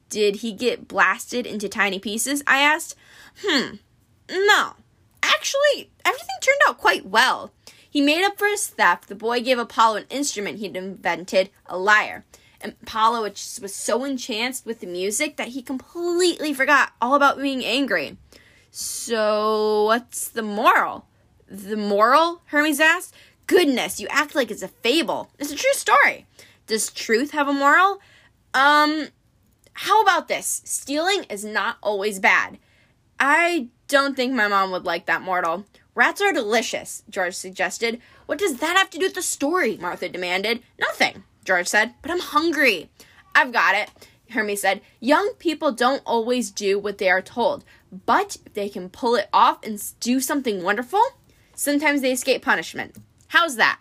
Did 0.09 0.37
he 0.37 0.51
get 0.51 0.87
blasted 0.87 1.45
into 1.45 1.69
tiny 1.69 1.99
pieces? 1.99 2.43
I 2.47 2.61
asked. 2.61 2.95
Hmm, 3.43 3.75
no. 4.31 4.73
Actually, 5.21 5.91
everything 6.03 6.35
turned 6.41 6.61
out 6.67 6.77
quite 6.77 7.05
well. 7.05 7.51
He 7.89 8.01
made 8.01 8.25
up 8.25 8.37
for 8.37 8.47
his 8.47 8.67
theft. 8.67 9.07
The 9.07 9.15
boy 9.15 9.41
gave 9.41 9.59
Apollo 9.59 9.97
an 9.97 10.05
instrument 10.09 10.59
he'd 10.59 10.75
invented, 10.75 11.49
a 11.65 11.77
lyre. 11.77 12.25
And 12.65 12.75
Apollo 12.81 13.21
was 13.21 13.75
so 13.75 14.03
enchanted 14.03 14.65
with 14.65 14.79
the 14.79 14.87
music 14.87 15.37
that 15.37 15.49
he 15.49 15.61
completely 15.61 16.51
forgot 16.51 16.93
all 16.99 17.13
about 17.13 17.37
being 17.37 17.63
angry. 17.63 18.17
So, 18.71 19.83
what's 19.83 20.29
the 20.29 20.41
moral? 20.41 21.05
The 21.47 21.77
moral? 21.77 22.41
Hermes 22.45 22.79
asked. 22.79 23.13
Goodness, 23.45 23.99
you 23.99 24.07
act 24.09 24.33
like 24.33 24.49
it's 24.49 24.63
a 24.63 24.67
fable. 24.67 25.29
It's 25.37 25.51
a 25.51 25.55
true 25.55 25.73
story. 25.73 26.25
Does 26.65 26.91
truth 26.91 27.31
have 27.33 27.47
a 27.47 27.53
moral? 27.53 28.01
Um, 28.55 29.09
how 29.73 30.01
about 30.01 30.27
this? 30.27 30.63
Stealing 30.65 31.25
is 31.25 31.45
not 31.45 31.77
always 31.83 32.17
bad. 32.17 32.57
I 33.19 33.67
don't 33.87 34.15
think 34.15 34.33
my 34.33 34.47
mom 34.47 34.71
would 34.71 34.85
like 34.85 35.05
that 35.05 35.21
mortal. 35.21 35.65
Rats 35.93 36.19
are 36.19 36.33
delicious, 36.33 37.03
George 37.11 37.35
suggested. 37.35 38.01
What 38.25 38.39
does 38.39 38.57
that 38.57 38.75
have 38.75 38.89
to 38.89 38.97
do 38.97 39.05
with 39.05 39.13
the 39.13 39.21
story? 39.21 39.77
Martha 39.77 40.09
demanded. 40.09 40.63
Nothing. 40.79 41.23
George 41.45 41.67
said, 41.67 41.93
but 42.01 42.11
I'm 42.11 42.19
hungry. 42.19 42.89
I've 43.33 43.53
got 43.53 43.75
it. 43.75 43.89
Hermes 44.31 44.61
said, 44.61 44.81
Young 44.99 45.33
people 45.37 45.71
don't 45.71 46.01
always 46.05 46.51
do 46.51 46.79
what 46.79 46.97
they 46.97 47.09
are 47.09 47.21
told, 47.21 47.63
but 48.05 48.37
if 48.45 48.53
they 48.53 48.67
can 48.67 48.89
pull 48.89 49.15
it 49.15 49.29
off 49.31 49.63
and 49.63 49.81
do 49.99 50.19
something 50.19 50.63
wonderful, 50.63 51.01
sometimes 51.53 52.01
they 52.01 52.11
escape 52.11 52.41
punishment. 52.41 52.95
How's 53.27 53.55
that? 53.57 53.79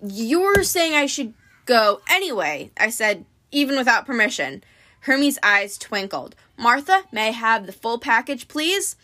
You're 0.00 0.62
saying 0.62 0.94
I 0.94 1.06
should 1.06 1.34
go 1.64 2.00
anyway, 2.08 2.70
I 2.78 2.90
said, 2.90 3.24
even 3.50 3.76
without 3.76 4.06
permission. 4.06 4.62
Hermes' 5.00 5.38
eyes 5.42 5.76
twinkled. 5.76 6.34
Martha, 6.56 7.04
may 7.12 7.28
I 7.28 7.32
have 7.32 7.66
the 7.66 7.72
full 7.72 7.98
package, 7.98 8.48
please? 8.48 8.96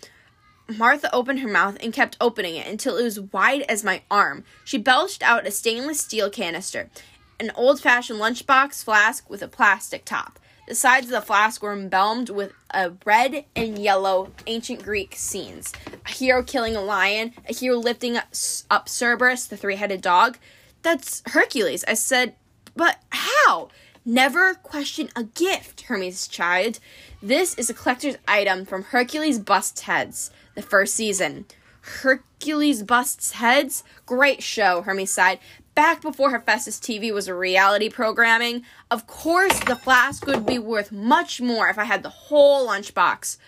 Martha 0.68 1.12
opened 1.14 1.40
her 1.40 1.48
mouth 1.48 1.76
and 1.82 1.92
kept 1.92 2.16
opening 2.20 2.56
it 2.56 2.66
until 2.66 2.96
it 2.96 3.04
was 3.04 3.20
wide 3.20 3.62
as 3.62 3.84
my 3.84 4.02
arm. 4.10 4.44
She 4.64 4.78
belched 4.78 5.22
out 5.22 5.46
a 5.46 5.50
stainless 5.50 6.00
steel 6.00 6.30
canister 6.30 6.88
an 7.40 7.50
old 7.54 7.80
fashioned 7.80 8.20
lunchbox 8.20 8.84
flask 8.84 9.28
with 9.28 9.42
a 9.42 9.48
plastic 9.48 10.04
top. 10.04 10.38
The 10.68 10.74
sides 10.76 11.06
of 11.06 11.12
the 11.12 11.20
flask 11.20 11.62
were 11.62 11.72
embalmed 11.72 12.30
with 12.30 12.52
a 12.70 12.92
red 13.04 13.44
and 13.56 13.78
yellow 13.78 14.30
ancient 14.46 14.82
Greek 14.82 15.14
scenes. 15.16 15.72
A 16.06 16.10
hero 16.10 16.42
killing 16.42 16.76
a 16.76 16.80
lion, 16.80 17.34
a 17.48 17.52
hero 17.52 17.76
lifting 17.76 18.16
up, 18.16 18.88
Cerberus, 18.88 19.46
the 19.46 19.56
three 19.56 19.76
headed 19.76 20.00
dog. 20.00 20.38
That's 20.82 21.22
Hercules. 21.26 21.84
I 21.88 21.94
said, 21.94 22.36
but 22.76 22.98
how? 23.10 23.70
Never 24.04 24.54
question 24.54 25.10
a 25.14 25.24
gift, 25.24 25.82
Hermes 25.82 26.26
chided. 26.26 26.78
This 27.22 27.54
is 27.54 27.68
a 27.68 27.74
collector's 27.74 28.16
item 28.26 28.64
from 28.64 28.84
Hercules 28.84 29.38
Busts 29.38 29.82
Heads, 29.82 30.30
the 30.54 30.62
first 30.62 30.94
season. 30.94 31.44
Hercules 31.82 32.82
Busts 32.82 33.32
Heads? 33.32 33.84
Great 34.06 34.42
show, 34.42 34.82
Hermes 34.82 35.10
sighed 35.10 35.38
back 35.74 36.02
before 36.02 36.30
Hephaestus 36.30 36.78
TV 36.78 37.12
was 37.12 37.28
a 37.28 37.34
reality 37.34 37.88
programming, 37.88 38.62
of 38.90 39.06
course 39.06 39.58
the 39.60 39.76
flask 39.76 40.26
would 40.26 40.46
be 40.46 40.58
worth 40.58 40.92
much 40.92 41.40
more 41.40 41.68
if 41.68 41.78
I 41.78 41.84
had 41.84 42.02
the 42.02 42.08
whole 42.08 42.68
lunchbox. 42.68 43.38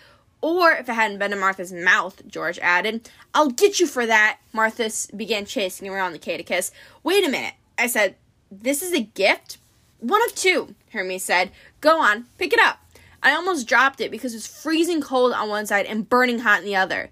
Or 0.40 0.72
if 0.72 0.88
it 0.88 0.94
hadn't 0.94 1.18
been 1.18 1.32
in 1.32 1.40
Martha's 1.40 1.72
mouth, 1.72 2.26
George 2.26 2.58
added. 2.58 3.08
I'll 3.32 3.48
get 3.48 3.80
you 3.80 3.86
for 3.86 4.04
that. 4.04 4.38
Martha 4.52 4.90
began 5.16 5.46
chasing 5.46 5.88
around 5.88 6.12
the 6.12 6.18
caduceus. 6.18 6.70
Wait 7.02 7.26
a 7.26 7.30
minute. 7.30 7.54
I 7.78 7.86
said, 7.86 8.16
This 8.50 8.82
is 8.82 8.92
a 8.92 9.00
gift? 9.00 9.56
One 10.00 10.22
of 10.26 10.34
two, 10.34 10.74
Hermes 10.92 11.24
said. 11.24 11.50
Go 11.80 11.98
on, 11.98 12.26
pick 12.36 12.52
it 12.52 12.60
up. 12.60 12.78
I 13.22 13.32
almost 13.32 13.66
dropped 13.66 14.02
it 14.02 14.10
because 14.10 14.34
it 14.34 14.36
was 14.36 14.46
freezing 14.46 15.00
cold 15.00 15.32
on 15.32 15.48
one 15.48 15.64
side 15.64 15.86
and 15.86 16.06
burning 16.06 16.40
hot 16.40 16.58
on 16.58 16.66
the 16.66 16.76
other. 16.76 17.08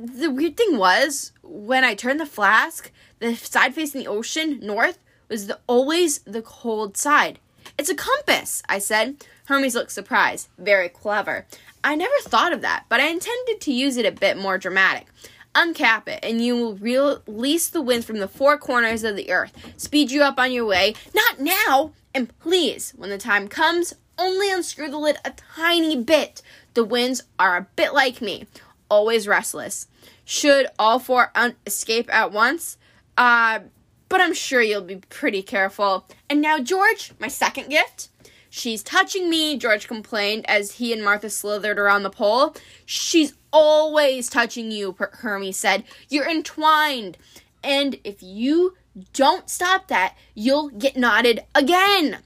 The 0.00 0.30
weird 0.30 0.56
thing 0.56 0.78
was, 0.78 1.32
when 1.42 1.82
I 1.82 1.94
turned 1.94 2.20
the 2.20 2.26
flask, 2.26 2.92
the 3.18 3.34
side 3.34 3.74
facing 3.74 4.02
the 4.02 4.06
ocean, 4.06 4.60
north, 4.62 4.98
was 5.28 5.48
the, 5.48 5.58
always 5.66 6.20
the 6.20 6.40
cold 6.40 6.96
side. 6.96 7.40
It's 7.76 7.90
a 7.90 7.96
compass, 7.96 8.62
I 8.68 8.78
said. 8.78 9.24
Hermes 9.46 9.74
looked 9.74 9.90
surprised. 9.90 10.48
Very 10.56 10.88
clever. 10.88 11.46
I 11.82 11.96
never 11.96 12.14
thought 12.20 12.52
of 12.52 12.60
that, 12.60 12.84
but 12.88 13.00
I 13.00 13.08
intended 13.08 13.60
to 13.60 13.72
use 13.72 13.96
it 13.96 14.06
a 14.06 14.12
bit 14.12 14.36
more 14.36 14.56
dramatic. 14.56 15.08
Uncap 15.54 16.06
it, 16.06 16.20
and 16.22 16.44
you 16.44 16.54
will 16.54 16.76
release 16.76 17.68
the 17.68 17.82
wind 17.82 18.04
from 18.04 18.18
the 18.18 18.28
four 18.28 18.56
corners 18.56 19.02
of 19.02 19.16
the 19.16 19.32
earth, 19.32 19.52
speed 19.76 20.12
you 20.12 20.22
up 20.22 20.38
on 20.38 20.52
your 20.52 20.64
way. 20.64 20.94
Not 21.12 21.40
now! 21.40 21.90
And 22.14 22.36
please, 22.38 22.92
when 22.96 23.10
the 23.10 23.18
time 23.18 23.48
comes, 23.48 23.94
only 24.16 24.50
unscrew 24.52 24.90
the 24.90 24.98
lid 24.98 25.16
a 25.24 25.32
tiny 25.56 25.96
bit. 25.96 26.42
The 26.74 26.84
winds 26.84 27.22
are 27.38 27.56
a 27.56 27.66
bit 27.74 27.94
like 27.94 28.20
me, 28.20 28.46
always 28.88 29.28
restless. 29.28 29.86
Should 30.24 30.66
all 30.78 30.98
four 30.98 31.30
un- 31.34 31.56
escape 31.66 32.12
at 32.12 32.32
once? 32.32 32.78
Uh, 33.16 33.60
but 34.08 34.20
I'm 34.20 34.34
sure 34.34 34.62
you'll 34.62 34.82
be 34.82 34.96
pretty 34.96 35.42
careful. 35.42 36.06
And 36.30 36.40
now, 36.40 36.58
George, 36.58 37.12
my 37.18 37.28
second 37.28 37.68
gift. 37.68 38.08
She's 38.50 38.82
touching 38.82 39.28
me, 39.28 39.58
George 39.58 39.86
complained 39.86 40.48
as 40.48 40.72
he 40.72 40.92
and 40.92 41.04
Martha 41.04 41.28
slithered 41.28 41.78
around 41.78 42.02
the 42.02 42.10
pole. 42.10 42.56
She's 42.86 43.34
always 43.52 44.30
touching 44.30 44.70
you, 44.70 44.96
Hermes 44.98 45.58
said. 45.58 45.84
You're 46.08 46.28
entwined. 46.28 47.18
And 47.62 47.98
if 48.04 48.22
you 48.22 48.74
don't 49.12 49.50
stop 49.50 49.88
that, 49.88 50.16
you'll 50.34 50.70
get 50.70 50.96
knotted 50.96 51.40
again. 51.54 52.18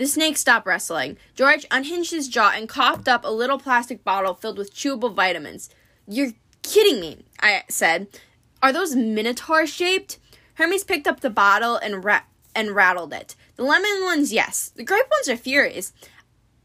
The 0.00 0.06
snake 0.06 0.38
stopped 0.38 0.66
wrestling. 0.66 1.18
George 1.34 1.66
unhinged 1.70 2.10
his 2.10 2.26
jaw 2.26 2.52
and 2.56 2.66
coughed 2.66 3.06
up 3.06 3.22
a 3.22 3.30
little 3.30 3.58
plastic 3.58 4.02
bottle 4.02 4.32
filled 4.32 4.56
with 4.56 4.74
chewable 4.74 5.14
vitamins. 5.14 5.68
You're 6.08 6.32
kidding 6.62 7.02
me, 7.02 7.26
I 7.38 7.64
said. 7.68 8.06
Are 8.62 8.72
those 8.72 8.96
minotaur 8.96 9.66
shaped? 9.66 10.18
Hermes 10.54 10.84
picked 10.84 11.06
up 11.06 11.20
the 11.20 11.28
bottle 11.28 11.76
and 11.76 12.02
ra- 12.02 12.22
and 12.54 12.70
rattled 12.70 13.12
it. 13.12 13.36
The 13.56 13.64
lemon 13.64 14.02
ones, 14.02 14.32
yes. 14.32 14.70
The 14.74 14.84
grape 14.84 15.04
ones 15.10 15.28
are 15.28 15.36
furies, 15.36 15.92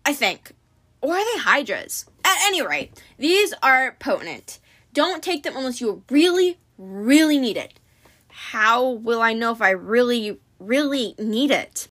I 0.06 0.14
think. 0.14 0.54
Or 1.02 1.16
are 1.16 1.34
they 1.36 1.42
hydras? 1.42 2.06
At 2.24 2.38
any 2.46 2.66
rate, 2.66 3.04
these 3.18 3.54
are 3.62 3.98
potent. 4.00 4.62
Don't 4.94 5.22
take 5.22 5.44
them 5.44 5.58
unless 5.58 5.82
you 5.82 6.04
really, 6.10 6.58
really 6.78 7.38
need 7.38 7.58
it. 7.58 7.82
How 8.30 8.92
will 8.92 9.22
I 9.22 9.34
know 9.34 9.52
if 9.52 9.62
I 9.62 9.72
really, 9.72 10.40
really 10.58 11.16
need 11.20 11.52
it? 11.52 11.90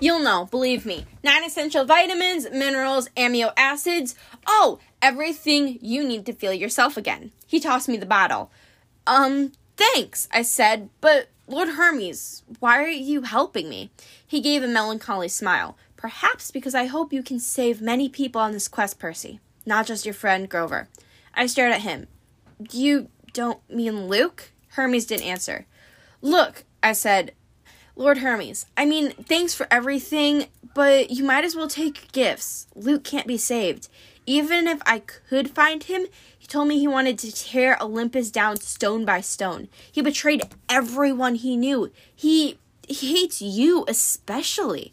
You'll 0.00 0.20
know, 0.20 0.46
believe 0.46 0.84
me. 0.84 1.06
Nine 1.22 1.44
essential 1.44 1.84
vitamins, 1.84 2.50
minerals, 2.50 3.08
amino 3.16 3.52
acids. 3.56 4.14
Oh, 4.46 4.78
everything 5.00 5.78
you 5.80 6.04
need 6.04 6.26
to 6.26 6.32
feel 6.32 6.52
yourself 6.52 6.96
again. 6.96 7.30
He 7.46 7.60
tossed 7.60 7.88
me 7.88 7.96
the 7.96 8.06
bottle. 8.06 8.50
Um, 9.06 9.52
thanks, 9.76 10.28
I 10.32 10.42
said, 10.42 10.88
but 11.00 11.28
Lord 11.46 11.70
Hermes, 11.70 12.42
why 12.58 12.82
are 12.82 12.88
you 12.88 13.22
helping 13.22 13.68
me? 13.68 13.90
He 14.26 14.40
gave 14.40 14.62
a 14.62 14.68
melancholy 14.68 15.28
smile. 15.28 15.76
Perhaps 15.96 16.50
because 16.50 16.74
I 16.74 16.86
hope 16.86 17.12
you 17.12 17.22
can 17.22 17.38
save 17.38 17.80
many 17.80 18.08
people 18.08 18.40
on 18.40 18.52
this 18.52 18.68
quest, 18.68 18.98
Percy, 18.98 19.40
not 19.64 19.86
just 19.86 20.04
your 20.04 20.14
friend 20.14 20.48
Grover. 20.48 20.88
I 21.34 21.46
stared 21.46 21.72
at 21.72 21.82
him. 21.82 22.06
You 22.70 23.08
don't 23.32 23.58
mean 23.70 24.06
Luke? 24.06 24.52
Hermes 24.68 25.06
didn't 25.06 25.26
answer. 25.26 25.66
Look, 26.20 26.64
I 26.82 26.92
said, 26.92 27.32
Lord 27.96 28.18
Hermes, 28.18 28.66
I 28.76 28.86
mean, 28.86 29.12
thanks 29.12 29.54
for 29.54 29.68
everything, 29.70 30.46
but 30.74 31.10
you 31.10 31.22
might 31.22 31.44
as 31.44 31.54
well 31.54 31.68
take 31.68 32.10
gifts. 32.10 32.66
Luke 32.74 33.04
can't 33.04 33.26
be 33.26 33.38
saved. 33.38 33.88
Even 34.26 34.66
if 34.66 34.80
I 34.84 35.00
could 35.00 35.50
find 35.50 35.84
him, 35.84 36.06
he 36.36 36.46
told 36.46 36.66
me 36.66 36.78
he 36.78 36.88
wanted 36.88 37.18
to 37.20 37.32
tear 37.32 37.78
Olympus 37.80 38.30
down 38.30 38.56
stone 38.56 39.04
by 39.04 39.20
stone. 39.20 39.68
He 39.90 40.02
betrayed 40.02 40.42
everyone 40.68 41.36
he 41.36 41.56
knew. 41.56 41.92
He, 42.14 42.58
he 42.88 43.14
hates 43.14 43.40
you 43.40 43.84
especially. 43.86 44.92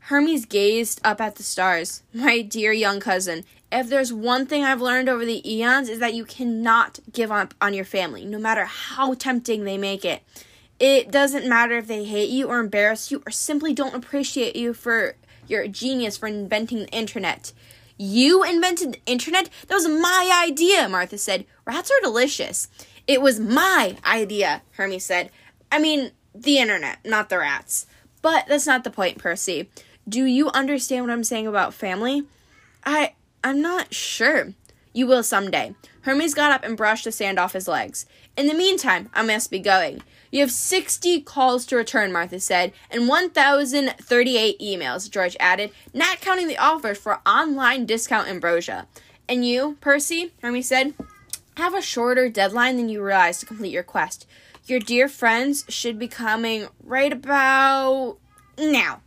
Hermes 0.00 0.46
gazed 0.46 1.00
up 1.04 1.20
at 1.20 1.36
the 1.36 1.42
stars. 1.42 2.02
My 2.12 2.42
dear 2.42 2.72
young 2.72 2.98
cousin, 2.98 3.44
if 3.70 3.88
there's 3.88 4.12
one 4.12 4.46
thing 4.46 4.64
I've 4.64 4.80
learned 4.80 5.08
over 5.08 5.24
the 5.24 5.48
eons 5.50 5.88
is 5.88 5.98
that 6.00 6.14
you 6.14 6.24
cannot 6.24 6.98
give 7.12 7.30
up 7.30 7.54
on 7.60 7.72
your 7.72 7.84
family, 7.84 8.24
no 8.24 8.38
matter 8.38 8.64
how 8.64 9.14
tempting 9.14 9.64
they 9.64 9.78
make 9.78 10.04
it. 10.04 10.22
It 10.78 11.10
doesn't 11.10 11.48
matter 11.48 11.76
if 11.76 11.86
they 11.86 12.04
hate 12.04 12.30
you 12.30 12.48
or 12.48 12.58
embarrass 12.58 13.10
you 13.10 13.22
or 13.26 13.30
simply 13.30 13.72
don't 13.72 13.94
appreciate 13.94 14.56
you 14.56 14.74
for 14.74 15.14
your 15.46 15.68
genius 15.68 16.16
for 16.16 16.26
inventing 16.26 16.80
the 16.80 16.88
internet. 16.88 17.52
You 17.96 18.42
invented 18.42 18.94
the 18.94 19.00
internet? 19.06 19.48
That 19.68 19.74
was 19.74 19.86
my 19.86 20.44
idea, 20.44 20.88
Martha 20.88 21.16
said. 21.16 21.46
Rats 21.64 21.90
are 21.90 22.02
delicious. 22.02 22.68
It 23.06 23.22
was 23.22 23.38
my 23.38 23.96
idea, 24.04 24.62
Hermes 24.72 25.04
said. 25.04 25.30
I 25.70 25.78
mean, 25.78 26.10
the 26.34 26.58
internet, 26.58 26.98
not 27.04 27.28
the 27.28 27.38
rats. 27.38 27.86
But 28.22 28.46
that's 28.48 28.66
not 28.66 28.84
the 28.84 28.90
point, 28.90 29.18
Percy. 29.18 29.68
Do 30.08 30.24
you 30.24 30.48
understand 30.50 31.04
what 31.04 31.12
I'm 31.12 31.24
saying 31.24 31.46
about 31.46 31.74
family? 31.74 32.24
I 32.84 33.14
I'm 33.42 33.60
not 33.60 33.94
sure. 33.94 34.54
You 34.92 35.06
will 35.06 35.22
someday. 35.22 35.74
Hermes 36.02 36.34
got 36.34 36.52
up 36.52 36.64
and 36.64 36.76
brushed 36.76 37.04
the 37.04 37.12
sand 37.12 37.38
off 37.38 37.52
his 37.52 37.68
legs. 37.68 38.06
In 38.36 38.46
the 38.46 38.54
meantime, 38.54 39.10
I 39.12 39.22
must 39.22 39.50
be 39.50 39.58
going. 39.58 40.02
You 40.34 40.40
have 40.40 40.50
60 40.50 41.20
calls 41.20 41.64
to 41.66 41.76
return, 41.76 42.12
Martha 42.12 42.40
said, 42.40 42.72
and 42.90 43.06
1,038 43.06 44.58
emails, 44.58 45.08
George 45.08 45.36
added, 45.38 45.70
not 45.92 46.20
counting 46.20 46.48
the 46.48 46.58
offers 46.58 46.98
for 46.98 47.20
online 47.24 47.86
discount 47.86 48.26
ambrosia. 48.26 48.88
And 49.28 49.46
you, 49.46 49.76
Percy, 49.80 50.32
Hermes 50.42 50.66
said, 50.66 50.94
have 51.56 51.72
a 51.72 51.80
shorter 51.80 52.28
deadline 52.28 52.76
than 52.76 52.88
you 52.88 53.00
realize 53.00 53.38
to 53.38 53.46
complete 53.46 53.70
your 53.70 53.84
quest. 53.84 54.26
Your 54.66 54.80
dear 54.80 55.06
friends 55.06 55.66
should 55.68 56.00
be 56.00 56.08
coming 56.08 56.66
right 56.82 57.12
about 57.12 58.16
now. 58.58 59.02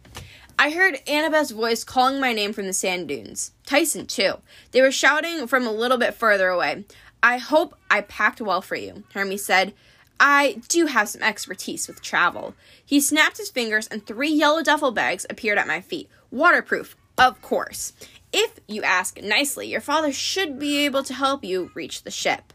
I 0.58 0.70
heard 0.70 1.02
Annabeth's 1.08 1.52
voice 1.52 1.84
calling 1.84 2.22
my 2.22 2.32
name 2.32 2.54
from 2.54 2.68
the 2.68 2.74
sand 2.74 3.10
dunes. 3.10 3.52
Tyson, 3.66 4.06
too. 4.08 4.36
They 4.72 4.82
were 4.82 4.94
shouting 4.94 5.46
from 5.48 5.68
a 5.68 5.74
little 5.74 5.98
bit 5.98 6.14
further 6.14 6.48
away. 6.48 6.86
I 7.22 7.38
hope 7.38 7.78
I 7.92 8.00
packed 8.00 8.40
well 8.40 8.62
for 8.62 8.76
you, 8.78 9.04
Hermes 9.14 9.44
said. 9.44 9.74
I 10.20 10.62
do 10.68 10.88
have 10.88 11.10
some 11.10 11.22
expertise 11.22 11.88
with 11.88 12.02
travel. 12.02 12.56
He 12.84 13.00
snapped 13.00 13.38
his 13.38 13.50
fingers, 13.50 13.88
and 13.88 14.06
three 14.06 14.30
yellow 14.30 14.64
duffel 14.64 14.92
bags 14.92 15.26
appeared 15.30 15.58
at 15.58 15.68
my 15.68 15.82
feet. 15.82 16.10
Waterproof, 16.32 16.96
of 17.18 17.42
course. 17.42 17.94
If 18.34 18.60
you 18.68 18.84
ask 18.84 19.22
nicely, 19.22 19.68
your 19.68 19.82
father 19.82 20.12
should 20.12 20.60
be 20.60 20.86
able 20.86 21.04
to 21.04 21.14
help 21.14 21.44
you 21.44 21.72
reach 21.74 22.04
the 22.04 22.12
ship. 22.12 22.54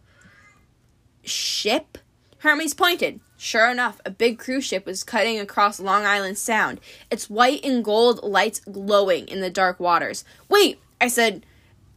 Ship? 1.22 1.98
Hermes 2.38 2.74
pointed. 2.74 3.20
Sure 3.36 3.68
enough, 3.70 4.00
a 4.04 4.10
big 4.10 4.38
cruise 4.38 4.64
ship 4.64 4.86
was 4.86 5.02
cutting 5.02 5.40
across 5.40 5.80
Long 5.80 6.04
Island 6.04 6.38
Sound, 6.38 6.80
its 7.10 7.28
white 7.28 7.64
and 7.64 7.84
gold 7.84 8.22
lights 8.22 8.60
glowing 8.60 9.26
in 9.26 9.40
the 9.40 9.50
dark 9.50 9.80
waters. 9.80 10.24
Wait, 10.48 10.78
I 11.00 11.08
said, 11.08 11.44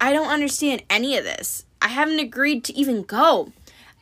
I 0.01 0.11
don't 0.11 0.27
understand 0.27 0.83
any 0.89 1.17
of 1.17 1.23
this. 1.23 1.65
I 1.81 1.89
haven't 1.89 2.19
agreed 2.19 2.63
to 2.65 2.73
even 2.75 3.03
go. 3.03 3.51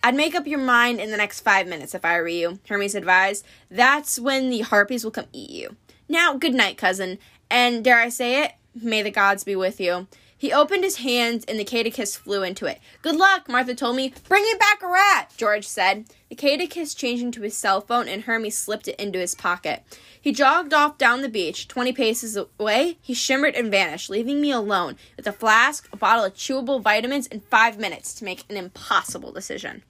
I'd 0.06 0.16
make 0.16 0.36
up 0.36 0.46
your 0.46 0.60
mind 0.60 1.00
in 1.00 1.12
the 1.12 1.18
next 1.18 1.40
five 1.40 1.66
minutes 1.66 1.96
if 1.96 2.04
I 2.04 2.20
were 2.20 2.28
you, 2.28 2.60
Hermes 2.68 2.94
advised. 2.94 3.46
That's 3.72 4.20
when 4.20 4.50
the 4.50 4.60
harpies 4.60 5.06
will 5.06 5.12
come 5.12 5.28
eat 5.32 5.50
you. 5.50 5.78
Now, 6.10 6.36
good 6.36 6.54
night, 6.54 6.78
cousin, 6.78 7.20
and 7.50 7.86
dare 7.86 8.00
I 8.00 8.10
say 8.10 8.44
it, 8.44 8.52
may 8.76 9.02
the 9.02 9.12
gods 9.12 9.46
be 9.46 9.56
with 9.56 9.80
you. 9.80 10.08
He 10.44 10.52
opened 10.52 10.84
his 10.84 10.98
hands 10.98 11.46
and 11.46 11.58
the 11.58 11.64
caduceus 11.64 12.18
flew 12.18 12.44
into 12.44 12.66
it. 12.66 12.82
Good 13.02 13.16
luck, 13.16 13.48
Martha 13.48 13.74
told 13.74 13.96
me. 13.96 14.14
Bring 14.28 14.44
it 14.46 14.60
back 14.60 14.84
a 14.84 14.90
rat, 14.90 15.32
George 15.38 15.66
said. 15.66 16.04
The 16.28 16.36
caduceus 16.36 16.94
changed 16.94 17.24
into 17.24 17.44
his 17.44 17.56
cell 17.56 17.80
phone 17.80 18.10
and 18.10 18.24
Hermes 18.24 18.58
slipped 18.58 18.90
it 18.90 19.00
into 19.00 19.20
his 19.20 19.36
pocket. 19.36 19.84
He 20.20 20.34
jogged 20.34 20.74
off 20.74 20.98
down 20.98 21.22
the 21.22 21.30
beach. 21.30 21.70
Twenty 21.70 21.94
paces 21.94 22.36
away, 22.36 22.98
he 23.02 23.14
shimmered 23.14 23.56
and 23.56 23.72
vanished, 23.72 24.10
leaving 24.10 24.42
me 24.42 24.52
alone 24.52 24.98
with 25.16 25.26
a 25.28 25.32
flask, 25.32 25.88
a 25.94 25.96
bottle 25.96 26.26
of 26.26 26.34
chewable 26.34 26.82
vitamins, 26.82 27.28
and 27.28 27.42
five 27.46 27.80
minutes 27.80 28.14
to 28.16 28.26
make 28.26 28.44
an 28.50 28.58
impossible 28.58 29.32
decision. 29.32 29.84